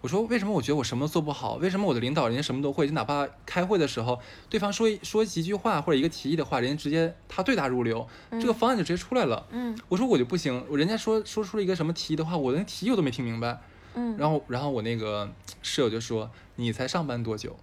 [0.00, 1.54] 我说为什么我觉得我什么都做不好？
[1.56, 2.86] 为什么我的领导人家什么都会？
[2.86, 9.46] 就哪怕开会的时候，对方说一说几句话或者一个提议的话，人家直接他对答如流，这个方案就直接出来了。
[9.50, 13.60] 嗯我说我就不行，人家说说出了一个什么提议的话，我连提议我都没听明白。
[13.96, 15.30] 嗯，然后然后我那个
[15.62, 17.56] 室友就说：“你才上班多久？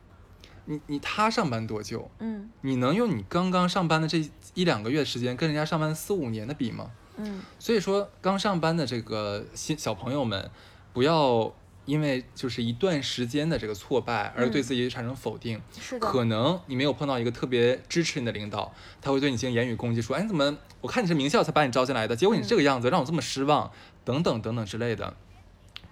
[0.72, 2.10] 你你他上班多久？
[2.20, 6.92] 嗯你能用你刚刚上班的这一两个月时间跟人家上班四五年的比吗？
[7.18, 10.50] 嗯所以说，刚上班的这个新小朋友们，
[10.94, 11.54] 不要
[11.86, 15.62] 因为就是一段时间的这个挫败而对自己产生否定。
[15.78, 20.58] 是的，可能你没有碰到一个特别支持你的领导，他会对你进行言语攻击，说：“哎，你怎么？
[20.80, 23.70] 我看你是名校才把你招进来的，结果你这个样子，让我这么失望，
[24.06, 25.14] 等等等等之类的。”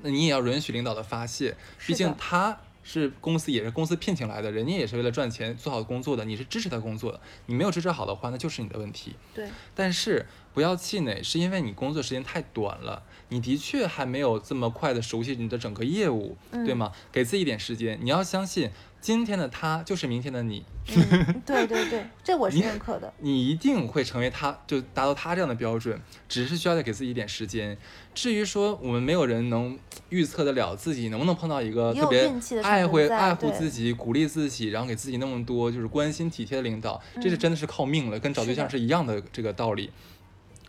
[0.01, 2.57] 那你也要允许领导的发泄，毕竟他
[2.91, 9.13] 是公司也是公司聘请来的，人家也是为了赚钱做好工作的，你是支持他工作的，你没有支持好的话，那就是你的问题。
[9.35, 10.25] 对，但是
[10.55, 16.91] 不要气馁，是因为你工作时间太短了，你的确还没有这么快的熟悉你的整个业务，对吗？
[17.11, 23.11] 给自己一点时间，你要相信今天的他就是明天的你，嗯，对对对， 这我是认可的。
[23.19, 27.77] 你一定会成为他，就达到他这样的标准，只是需要再给自己一点时间。
[28.13, 32.29] 至于说我们没有人能预测得了自己能不能碰到一个特别
[32.61, 39.89] 爱会爱护自己、鼓励自己，然后给自己那么多就是关心体贴的领导，这是真的是靠命了，跟找对象嗯是一样的这个道理。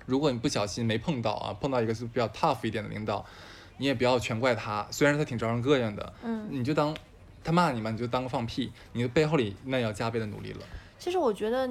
[0.06, 3.24] 如果你不小心没碰到啊，碰到一个是比较 tough 一点的领导，
[3.78, 6.94] 你也不要全怪他，虽然他挺招人膈应的，嗯，你就当
[7.42, 10.60] 他骂你嘛，你就当个放屁，你的背后里那要加倍的努力了。
[10.98, 11.68] 其实我觉得，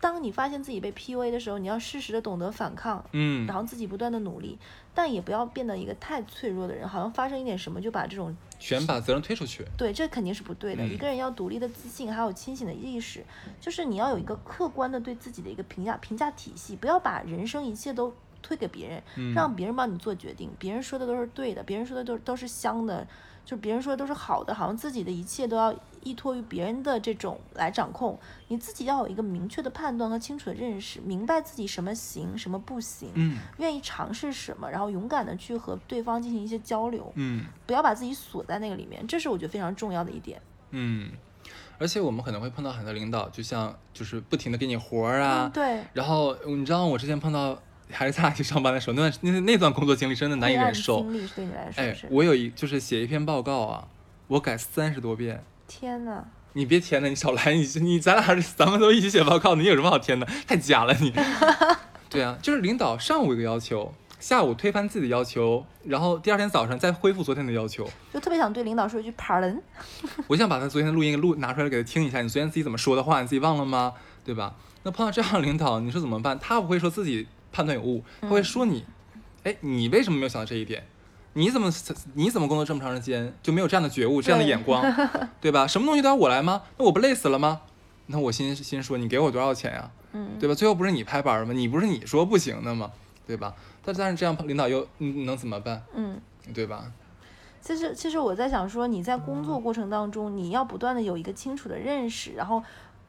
[0.00, 4.58] 当你发现自己被 PUA 的时候，你要适时的懂得反抗，嗯然，后自己不断的努力，
[4.94, 9.64] 但也不要变得一个太脆弱的人，好像发生一点什么就把这种全把责任推出去。
[9.76, 10.84] 对，这肯定是不对的。
[10.84, 13.24] 嗯一个人要独立的自信，还有清醒的意识，
[13.60, 20.50] 就是你要有一个客观的对自己的一个评价评价体系，不要把人生一切都推给别人，嗯让别人帮你做决定。
[20.58, 23.04] 别人说的都是对的，别人说的都都是香的，
[23.46, 28.18] 就别人说的都是好的，好像自己的一切都要依托于别人的这种来掌控。
[28.48, 37.46] 你自己要有一个明确的判断和清楚的认识，明白自己什么行，什么不行，嗯愿意尝试什么，然后勇敢的去和对方进行一些交流，嗯。
[37.66, 40.40] 不要把自己锁在那个里面，这是我觉得非常重要的一点。
[40.70, 41.10] 嗯，
[41.78, 47.56] 而且我们可能会碰到很多领导，就像就是不停的给你活儿啊嗯，，对，然后你知道我之前碰到
[47.90, 51.02] 还是在大学上班的时候，那段那那段工作经历真的难以忍受。
[51.02, 53.88] 经历对你来说哎是，，我有一就是写一篇报告啊，
[54.28, 55.42] 我改三十多遍。
[55.68, 60.26] 天呐，你别填了，你少来，你你咱俩咱们都一起写报告，你有什么好填的？
[60.46, 61.12] 太假了你。
[62.10, 67.88] 对啊，就是领导上午一个要求，下午推翻自己的要求，然后第二天早上再恢复昨天的要求。
[68.12, 69.60] 就特别想对领导说一句 pardon。
[70.28, 73.92] 我想把他昨天的录音录拿出来给他听一下，你昨天自己怎么说的话，你自己忘了吗？
[74.24, 74.54] 对吧？
[74.84, 76.38] 那碰到这样的领导，你说怎么办？
[76.38, 78.84] 他不会说自己判断有误，他会说你，
[79.44, 80.86] 哎，你为什么没有想到这一点？
[81.32, 81.72] 你怎么
[82.12, 84.82] 你怎么工作这么长时间就没有这样的觉悟、这样的眼光，
[85.40, 85.66] 对吧？
[85.66, 86.62] 什么东西都要我来吗？
[86.76, 87.62] 那我不累死了吗？
[88.08, 90.54] 那我心心说，你给我多少钱呀、嗯，对吧？
[90.54, 91.54] 最后不是你拍板吗？
[91.54, 92.90] 你不是你说不行的吗？
[93.26, 93.54] 对吧？
[93.82, 95.82] 但但是这样领导又嗯能怎么办？
[95.94, 96.20] 嗯。
[96.52, 96.92] 对吧？
[97.60, 102.62] 其实，其实我在想说，你在工作过程当中，你要不断的有一个清楚的认识，然后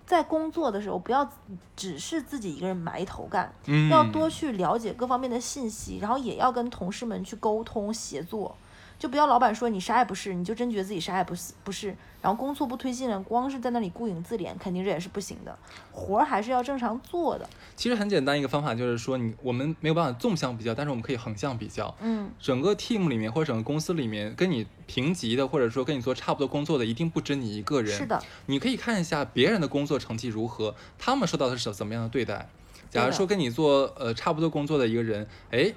[0.07, 1.29] 在工作的时候，不要
[1.75, 8.55] 只是自己一个人埋头干，嗯，要多去了解各方面的信息，然后也要跟同事们去沟通协作，
[8.99, 15.57] 就不要老板说你啥也不是，你就真觉得自己啥也不是不是，然后工作不推进了，光是在那里顾影自怜，肯定这也是不行的，
[15.91, 17.47] 活儿还是要正常做的。
[17.75, 21.95] 其实很简单一个方法就是说你我们没有办法纵向比较，但是我们可以横向比较。
[22.01, 27.95] 嗯，整个 team 里面或者整个公司里面，跟你平级的或者说跟你做差不多工作的，一定不止你一个人。
[27.95, 32.49] 是的，你可以看一下别人的工作成绩如何，他们受到的是怎么样的对待。
[32.89, 35.73] 假如说跟你做呃差不多工作的一个人，哎，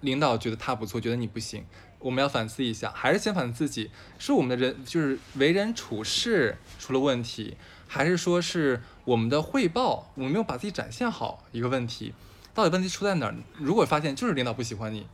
[0.00, 1.64] 领导觉得他不错，觉得你不行，
[2.04, 7.56] 我们要反思一下，还是先反思自己，是我们的人就是为人处事出了问题，
[7.88, 12.12] 还是说是我们的汇报我们没有把自己展现好一个问题？
[12.52, 13.34] 到底问题出在哪儿？
[13.54, 15.06] 如果发现就是领导不喜欢你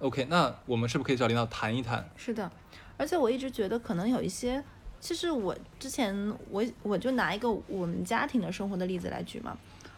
[0.00, 2.06] ，OK，那我们是不是可以找领导谈一谈？
[2.18, 2.52] 是的，
[2.98, 4.62] 而且我一直觉得可能有一些，
[5.00, 6.14] 其实我之前
[6.50, 9.56] 我我就拿一个我们家庭的生活的例子来举嘛，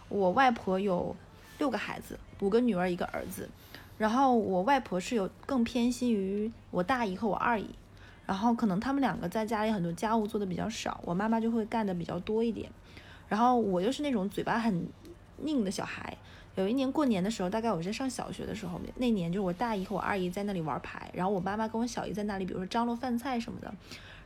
[0.08, 1.16] 我外婆有
[1.58, 3.48] 六个孩子，五个女儿一个儿子，
[3.98, 7.68] 然后我外婆是有更偏心于我大姨和我二姨，
[8.24, 12.70] 然后可能他们两个在家里很多家务做的比较少，我妈妈就会干的比较多一点，
[13.28, 14.88] 然后我又是那种嘴巴很
[15.38, 16.16] 拧的小孩。
[16.54, 23.66] 有一年过年的时候，大概我在上小学的时候，那年就是我大姨和我二姨在那里玩牌，然后我妈妈跟我小姨在那里，比如说张罗饭菜什么的，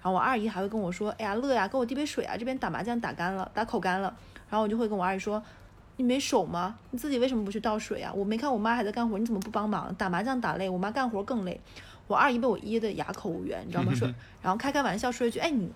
[0.03, 4.15] 然后我二姨还会跟我说：“哎呀，乐呀，给我递杯水啊，这边打麻将打干了，打口干了。”
[4.49, 5.43] 然后我就会跟我二姨说
[5.97, 6.79] ：“你没手吗？
[6.91, 8.13] 你自己为什么不去倒水啊？
[8.15, 9.95] 我没看我妈还在干活，你怎么不帮忙？
[9.97, 11.61] 打麻将打累，我妈干活更累。”
[12.09, 13.93] 我二姨被我噎得哑口无言，你知道吗？
[13.97, 14.09] 说，
[14.43, 15.71] 然后开开玩笑说一句：“哎，你。”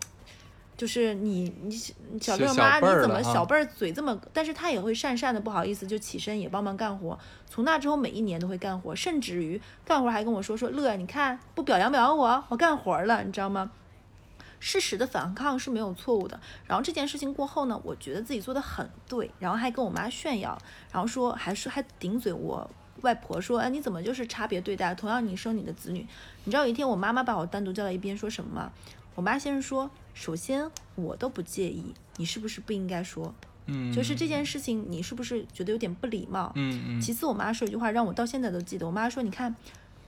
[0.76, 1.74] 就是你你
[2.12, 4.14] 你小六妈，你怎么小辈儿嘴这么？
[4.31, 7.19] 但是她也会讪讪的不好意思，就起身也帮忙干活。
[7.48, 13.71] 从那之后，每一年都会干活，甚至于干活还跟我说说乐，你看不表扬表扬我，我干活了，你知道吗？
[14.59, 16.38] 适时的反抗是没有错误的。
[16.67, 20.57] 然后这件事情过后呢，我觉得自己做的很对，然后还跟我妈炫耀，
[20.92, 22.69] 然后说还是还顶嘴我
[23.02, 24.94] 外婆说，哎，你怎么就是差别对待？
[24.94, 26.07] 同样你生你的子女，
[26.44, 28.73] 你知道有一天我妈妈把我单独叫到一边说什么吗？
[29.15, 33.35] 我妈先是说，首先我都不介意，你是不是不应该说？
[33.69, 36.52] 嗯，就是这件事情，你是不是觉得有点不礼貌？
[36.54, 38.87] 嗯嗯，其次，我妈说一句话让我到现在都记得。
[38.87, 39.57] 我妈说：“你看，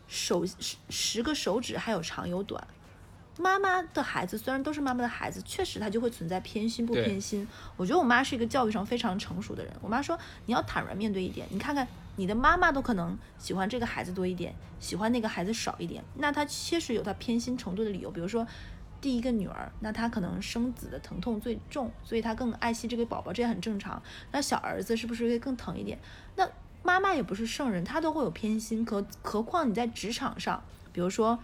[0.07, 2.62] 手十十个手指还有长有短。
[3.39, 7.49] 妈妈的孩子虽然都是妈妈的孩子，确实她就会存在偏心不偏心。
[7.76, 9.72] 我觉得我妈是一个教育上非常成熟的人。
[9.80, 18.11] 我妈说你要坦然面对一点，你看看你的妈妈都可能喜欢这个孩子多一点，喜欢那个孩子少一点，那她确实有她偏心程度的理由。
[18.11, 18.47] 比如说。”
[19.01, 24.03] 第一个女儿，那她可能生子的疼痛最重，所以她更爱惜这个宝宝，这也很正常。
[24.32, 25.97] 那小儿子是不是会更疼一点？
[26.34, 26.51] 那
[26.82, 28.84] 妈妈也不是圣人，她都会有偏心。
[28.84, 30.61] 可何况你在职场上，
[30.93, 31.39] 比如说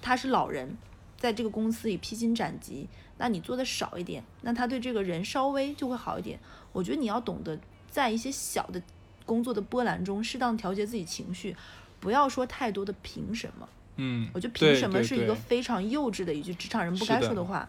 [0.00, 0.78] 他是老人，
[1.18, 2.88] 在这个公司里披荆斩棘，
[3.18, 6.38] 那你做的少一点，那他对这个人稍微就会好一点。
[6.72, 7.58] 我觉得你要懂得
[7.90, 8.82] 在一些小的
[9.24, 11.56] 工作的波澜中，适当调节自己情绪，
[12.00, 13.68] 不要说太多的凭什么。
[13.96, 17.68] 嗯，我觉得凭什么是一个非常幼稚的一句职场人不该说的话。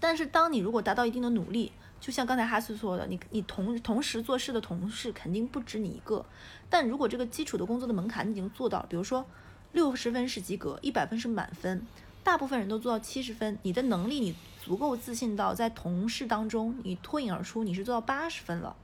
[0.00, 1.70] 但是当你如果达到一定的努力，
[2.00, 6.24] 就像刚才哈斯说的，你你同同时做事的同事肯定不止你一个。
[6.70, 9.26] 但如果这个基础的工作的门槛你已经做到了，比如说
[9.72, 11.84] 六十分是及格，一百分是满分，
[12.28, 18.76] 大部分人都做到七十分，你的能力你足够自信到在同事当中你脱颖而出，你是做到八十分了，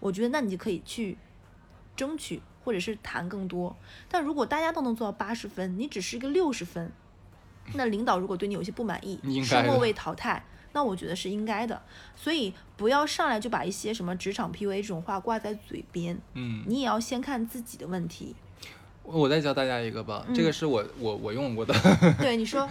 [0.00, 1.16] 我觉得那你就可以去
[1.96, 3.74] 争取或者是谈更多。
[4.10, 6.92] 但如果大家都能做到八十分，你只是一个六十分，
[7.72, 10.44] 那领导如果对你有些不满意应，该的是末位淘汰，
[10.74, 11.80] 那我觉得是应该的。
[12.14, 18.36] 所以不要上来就把一些什么职场 PUA 这种话挂在嘴边，嗯，你也要先看自己的问题。
[19.02, 21.74] 我再教大家一个吧，这嗯个是我我我用过的。
[22.18, 22.68] 对 你说，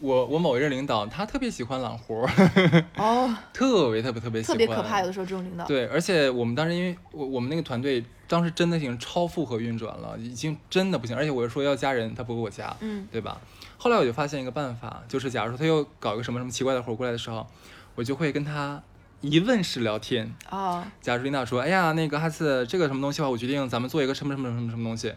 [0.00, 5.64] 我我某一任领导，他特别喜欢揽活儿，哦， 特别特别特别喜欢特，别可怕，有的时候这种领导。
[5.66, 13.40] 对，而且我们当时因为我我们那个团队当时真的已经超负荷运转了，已经真的不行，而且我是说要加人，他不给我加，嗯对吧？
[13.76, 17.46] 后来我就发现一个办法，就是假如说他又搞一个什么什么奇怪的活过来的时候，
[17.94, 18.82] 我就会跟他
[19.20, 20.32] 一问式聊天。
[20.50, 25.12] 哦，假如领导说，哎呀，那个哈斯，这个什么东西的话，我决定咱们做一个什么什么什么什么东西。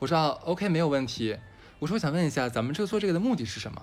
[0.00, 1.36] 我说啊，OK，没有问题。
[1.78, 3.82] 我说我想问一下，咱们这个做这个的目的是什么？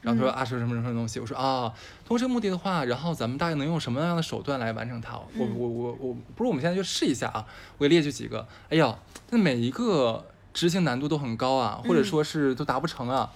[0.00, 1.20] 然后他说嗯啊，是什么什么东西？
[1.20, 1.72] 我说啊，
[2.06, 5.16] 通过这个目的的话，然后咱们大概能用什么样的手段来完成它？
[5.16, 7.46] 我嗯我我我，不如我们现在就试一下啊！
[7.76, 8.48] 我给列举几个。
[8.70, 8.98] 哎呀，
[9.28, 13.30] 那每一个执行难度都很高啊，或者嗯说是都达不成啊，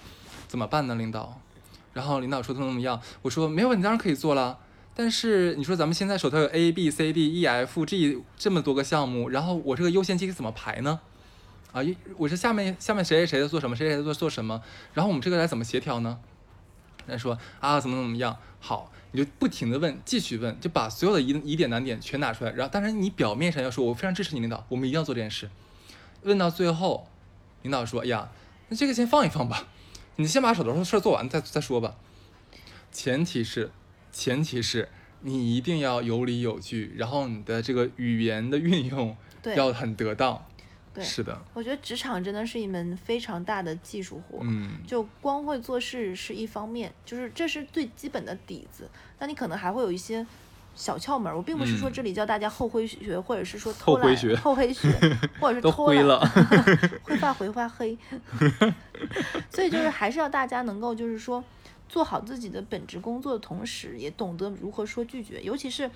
[0.47, 1.39] 怎么办呢，领导？
[1.93, 2.99] 然后领导说怎么怎么样？
[3.21, 4.57] 我说没有问题，当然可以做了。
[4.95, 10.99] 但是你说咱们现在手头有 A B C D E F G 这么多个项目，然后我这个优先级怎么排呢？
[11.75, 14.63] 啊，一我是下面下面谁谁谁在做什么，谁谁在做做什么，
[14.93, 16.17] 然后我们这个来怎么协调呢？
[17.05, 25.49] 人家说啊怎么怎么样，好，你就不停的问，继续问，就把所有的疑疑点难点全拿出来，然后当然你表面上要说我非常支持你领导，我们一定要做这件事，
[26.21, 27.09] 问到最后，
[27.63, 28.29] 领导说，哎呀，
[28.69, 29.67] 那这个先放一放吧，
[30.15, 31.97] 你先把手头上的事儿做完再再说吧，
[32.93, 33.69] 前提是，
[34.13, 34.87] 前提是
[35.19, 39.17] 你一定要有理有据，然后你的这个语言的运用
[39.57, 40.45] 要很得当。
[40.95, 44.39] 对是的，我觉得职场真的是一门非常大的技术活。
[44.41, 48.89] 嗯，就光会做事是一方面，就是这是最基本的底子。
[49.19, 50.25] 那你可能还会有一些
[50.73, 51.35] 小窍门。
[51.35, 54.89] 我并不是说嗯这里教大家后灰学，或者是说偷懒后黑学，
[55.39, 56.19] 或者是偷懒灰了。
[57.03, 57.97] 灰发回发黑。
[59.51, 61.43] 所以就是还是要大家能够就是说
[61.89, 65.91] 做好自己的本职工作的同时，也懂得如何说拒绝，尤其是。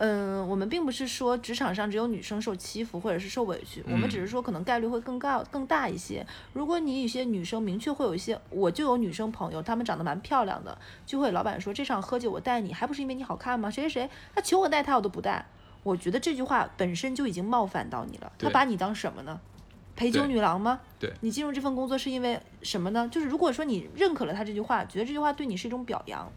[0.00, 6.24] 嗯，我们并不是说职场上只有女生受欺负或者是受委屈，我们只是说可能概率会更高更大一些。
[6.52, 13.68] 如果你一些女生明确会有一些，我就有女生朋友，她们长得蛮漂亮的，就会有老板说这场喝酒我带你，还不是因为你好看吗？
[13.68, 15.44] 谁谁谁，他求我带他我都不带。
[15.82, 19.40] 我觉得这句话本身就已经冒犯到你了，他把你当什么呢？
[19.96, 20.78] 陪酒女郎吗？
[21.00, 23.08] 对你进入这份工作是因为什么呢？
[23.10, 26.30] 就是如果说你认可了他这句话，觉得这句话对你是一种表扬，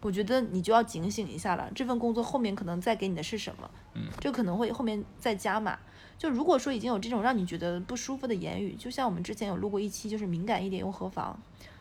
[0.00, 1.70] 我觉得你就要警醒一下了。
[1.74, 3.70] 这份工作后面可能再给你的是什么？
[3.94, 5.78] 嗯，这可能会后面再加码。
[6.16, 11.38] 就如果说已经有这种让你觉得不舒服的言语，就像我们之前有录过一期，就是敏感一点又何妨？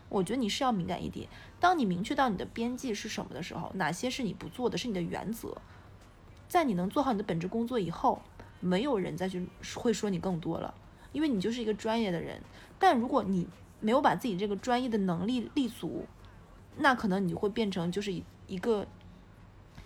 [0.09, 1.28] 我觉得你是要敏感一点。
[1.59, 5.57] 当你明确到你的边界是什么的时候，哪些是你不做的，是你的原则，
[6.47, 8.22] 在你能做好你的本职工作以后，
[8.59, 10.74] 没有人再去会说你更多了，
[11.11, 12.41] 因为你就是一个专业的人。
[12.80, 13.47] 但如果你
[13.80, 16.05] 没有把自己这个专业的能力立足，
[16.80, 18.86] 那可能你会变成就是一一个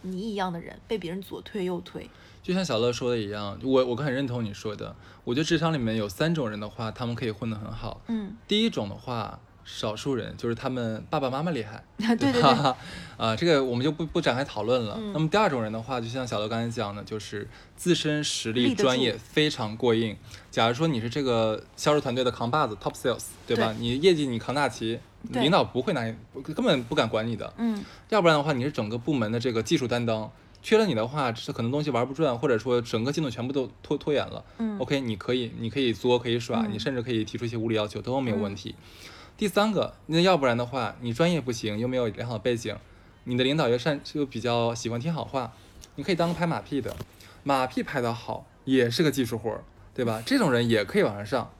[0.02, 2.10] 泥一样的人，被别人左推右推。
[2.44, 4.96] 就像小乐说的一样，我我很认同你说的。
[5.24, 8.02] 我觉得职场里面有三种人的话，他们可以混得很好。
[8.08, 12.76] 嗯第一种的话，少数人，就是他们爸爸妈妈厉害，对 对对，吧？
[13.18, 14.96] 啊，这个我们就不不展开讨论了。
[15.00, 20.16] 嗯那么第二种人的话，就像小乐刚才讲的，就是自身实力、专业非常过硬。
[20.50, 23.74] 假如说你是这个销售团队的扛把子 （top sales），对吧？
[23.74, 25.00] 对你业绩你扛大旗，
[25.30, 26.16] 领导不会拿你，
[26.56, 27.54] 根本不敢管你的。
[27.58, 30.30] 嗯，要不然的话，你是整个部门的这个技术担当，
[30.64, 34.44] 缺了你的话，这可能东西玩不转，或者说整个进度全部都拖拖延了。
[34.58, 38.74] 嗯 OK，你可以，你可以作，可以耍，嗯你甚至可以提出一些无理要求，都没有问题。
[39.42, 42.76] 第三个，那要不然的话，你专业不行，又没有良好的背景，
[43.24, 45.52] 你的领导又善又比较喜欢听好话，
[45.96, 46.96] 你可以当个拍马屁的，
[47.42, 49.64] 马屁拍得好也是个技术活儿，
[49.96, 50.22] 对吧？
[50.24, 51.52] 这种人也可以往上上。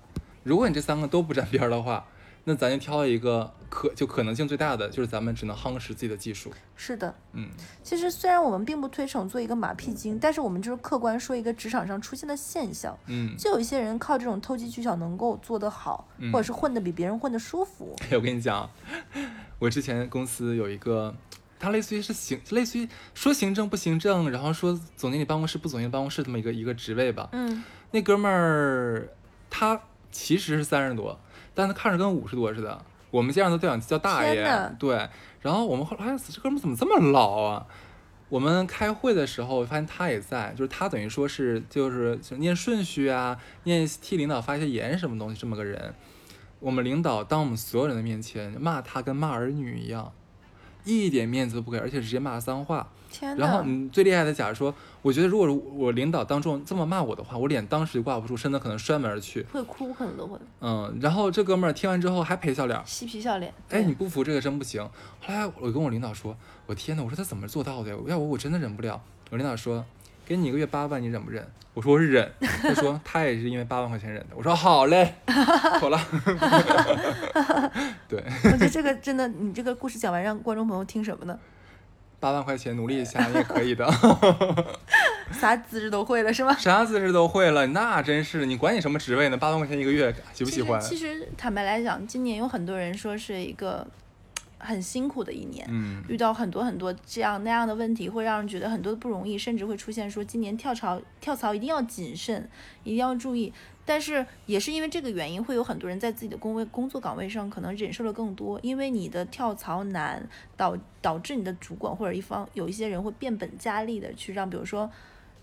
[0.44, 2.06] 如果你这三个都不沾边的话，
[2.44, 6.52] 那咱就挑一个可就可能性最大的，就是咱们只能夯实自己的技术。
[6.76, 7.14] 是的。
[7.34, 7.50] 嗯，
[7.84, 17.96] 其实虽然我们并不推崇做一个马屁精，但是我们就是客观说一个职场上出现的现象，嗯，就有一些人靠这种投机取巧能够做得好，嗯或者是混得比别人混得舒服。
[18.12, 18.70] 我跟你讲，
[19.60, 21.14] 我之前公司有一个，
[21.60, 27.30] 他类似于是行，类似于说行政不行政，然后说总经理办公室不总经理办公室这么一个一个职位吧。
[27.34, 29.08] 嗯，那哥们儿
[29.50, 29.80] 他
[30.12, 31.18] 其实是三十多，
[31.54, 32.84] 但他看着跟五十多似的。
[33.10, 35.10] 我们街上都叫叫大爷，对。
[35.42, 37.66] 然后我们后来，哎，这哥们怎么这么老啊？
[38.30, 45.94] 我们开会的时候发现他也在，就是他等于说是就是就念顺序啊，念替领导发一些言什么东西这么个人。
[46.62, 50.14] 我们领导当我们所有人的面前骂他跟骂儿女一样，
[50.86, 52.88] 一点面子都不给，而且直接骂脏话。
[53.12, 53.36] 天！
[53.36, 59.46] 然后你，最厉害的，假如说，我觉得如果我领导当众这么骂我的话，我脸当时就挂不住，身子可能摔门而去。
[59.52, 63.54] 会哭，可能都会嗯，然后这哥们儿听完之后还陪笑脸，嬉皮笑脸。
[63.70, 64.82] 哎，你不服这个真不行。
[65.20, 66.36] 后来我跟我领导说，
[66.66, 67.98] 我天呐，我说他怎么做到的呀？
[68.08, 69.02] 要我我真的忍不了。
[69.30, 69.86] 我领导说，
[70.26, 71.46] 给你一个月八万，你忍不忍？
[71.74, 72.30] 我说我是忍。
[72.42, 74.36] 他说他也是因为八万块钱忍的。
[74.36, 75.16] 我说好嘞，
[75.80, 75.98] 妥了。
[78.10, 81.40] 对，我觉得这个真的，你这个故事讲完，让观众朋友听什么呢？
[82.22, 83.86] 八万块钱努力一下，也可以的。
[85.34, 86.54] 啥姿势都会了是吗？
[86.54, 89.36] 啥姿势都会了，那真是你管你什么职位呢？
[89.36, 90.80] 八万块钱一个月，喜不喜欢？
[90.80, 93.86] 其实其实坦白来讲，今年有很多人说是一个
[94.64, 95.66] 很辛苦的一年。
[95.70, 102.50] 嗯，遇到很多很多这样那样的问题，会让人觉得很多的不容易，甚至会出现说今年跳槽跳槽一定要谨慎，
[102.84, 103.52] 一定要注意。
[103.84, 114.90] 但是也是因为这个原因，会有很多人在自己的工位工作岗位上可能忍受了更多，因为你的跳槽难，导导致你的主管或者一方有一些人会变本加厉的去让，比如说。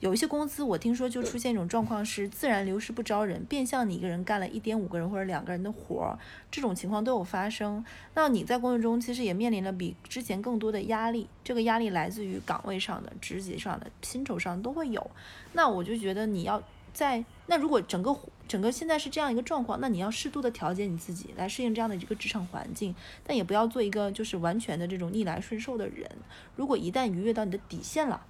[0.00, 6.16] 有一些公司，我听说就出现一种状况是自然流失不招人，变相你一个人干了一点五个人或者两个人的活儿，
[6.52, 7.84] 这种情况都有发生。
[8.14, 15.10] 那你在工作中其实也面临了比之前更多的压力，这个压力来自于岗位上的、职级上的、薪酬上都会有。
[15.54, 22.94] 那我就觉得你要在那如果整个整个现在是这样一个状况，那你要适度的调节你自己，来适应这样的一个职场环境，
[23.26, 26.08] 但也不要做一个就是完全的这种逆来顺受的人。
[26.54, 28.24] 如果一旦逾越到你的底线了，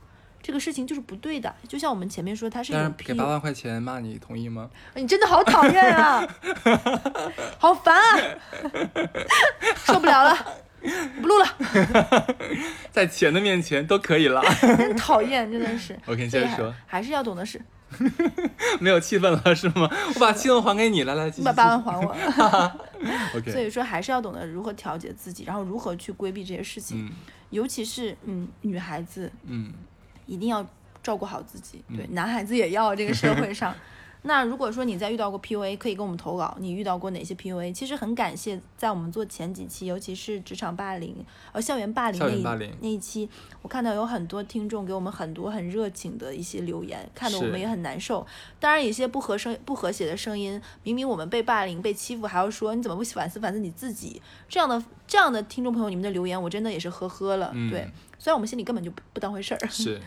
[0.49, 1.55] 这个事情就是不对的。
[1.69, 4.71] 就像我们前面说，他是给八万块钱骂你，同意吗？
[4.95, 6.27] 你真的好讨厌啊，
[7.59, 8.17] 好烦啊，
[9.85, 10.47] 受不了了，
[11.21, 11.47] 不录了，
[12.91, 14.43] 在钱的面前都可以了。
[14.79, 15.95] 真讨厌，真的是。
[16.09, 17.61] OK，接着说，还是要懂得是，
[18.81, 19.87] 没有气氛了是吗？
[20.15, 22.17] 我把气氛还给你，来来，你把八万还我。
[23.37, 23.53] OK。
[23.53, 27.13] 所以说还是要懂得如何调节自己，然后如何去规避这些事情，嗯
[27.51, 29.73] 尤其是嗯女孩子嗯
[30.29, 30.65] 一定要
[31.03, 33.75] 照顾好自己，对，嗯男孩子也要这个社会 上。
[34.23, 37.73] 那如果说你在遇到过 PUA，可以跟我们投稿，你遇到过哪些 PUA？
[37.73, 41.15] 其实很感谢，在我们做前几期，尤其是职场霸凌、
[41.53, 43.31] 呃校园霸凌那一那一期，
[43.63, 48.27] 我看到有很多听众给我们很多很热情的一些留言，看得我们也很难受。
[48.59, 54.21] 当然，有一些不和声、不和谐的声音，明明我们被霸凌、被欺负，还要说你怎么不反思反思你自己？
[54.49, 57.53] 这样的这样的听众朋友，你们的留言我真的也是呵呵了。
[57.55, 59.69] 嗯对，虽然我们心里根本就不不当回事儿。
[59.69, 60.01] 是，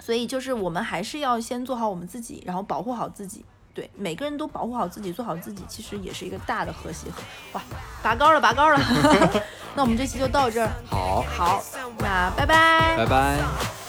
[0.00, 3.44] 所以就是我们还是要先做好我们自己，然后保护好自己。
[3.74, 7.06] 对，每个人都保护好自己，做好自己，其实也是一个大的和谐。
[7.52, 7.62] 哇，
[8.02, 8.80] 拔高了，拔高了。
[9.76, 10.68] 那我们这期就到这儿。
[10.90, 11.62] 好，好，
[11.98, 12.96] 那拜拜。
[12.96, 13.87] 拜拜。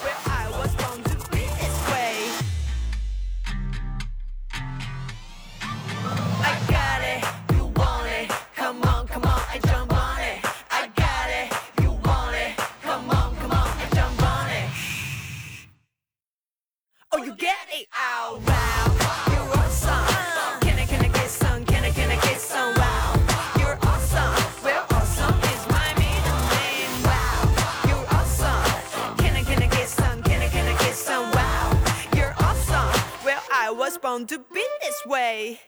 [34.18, 35.60] To be this way.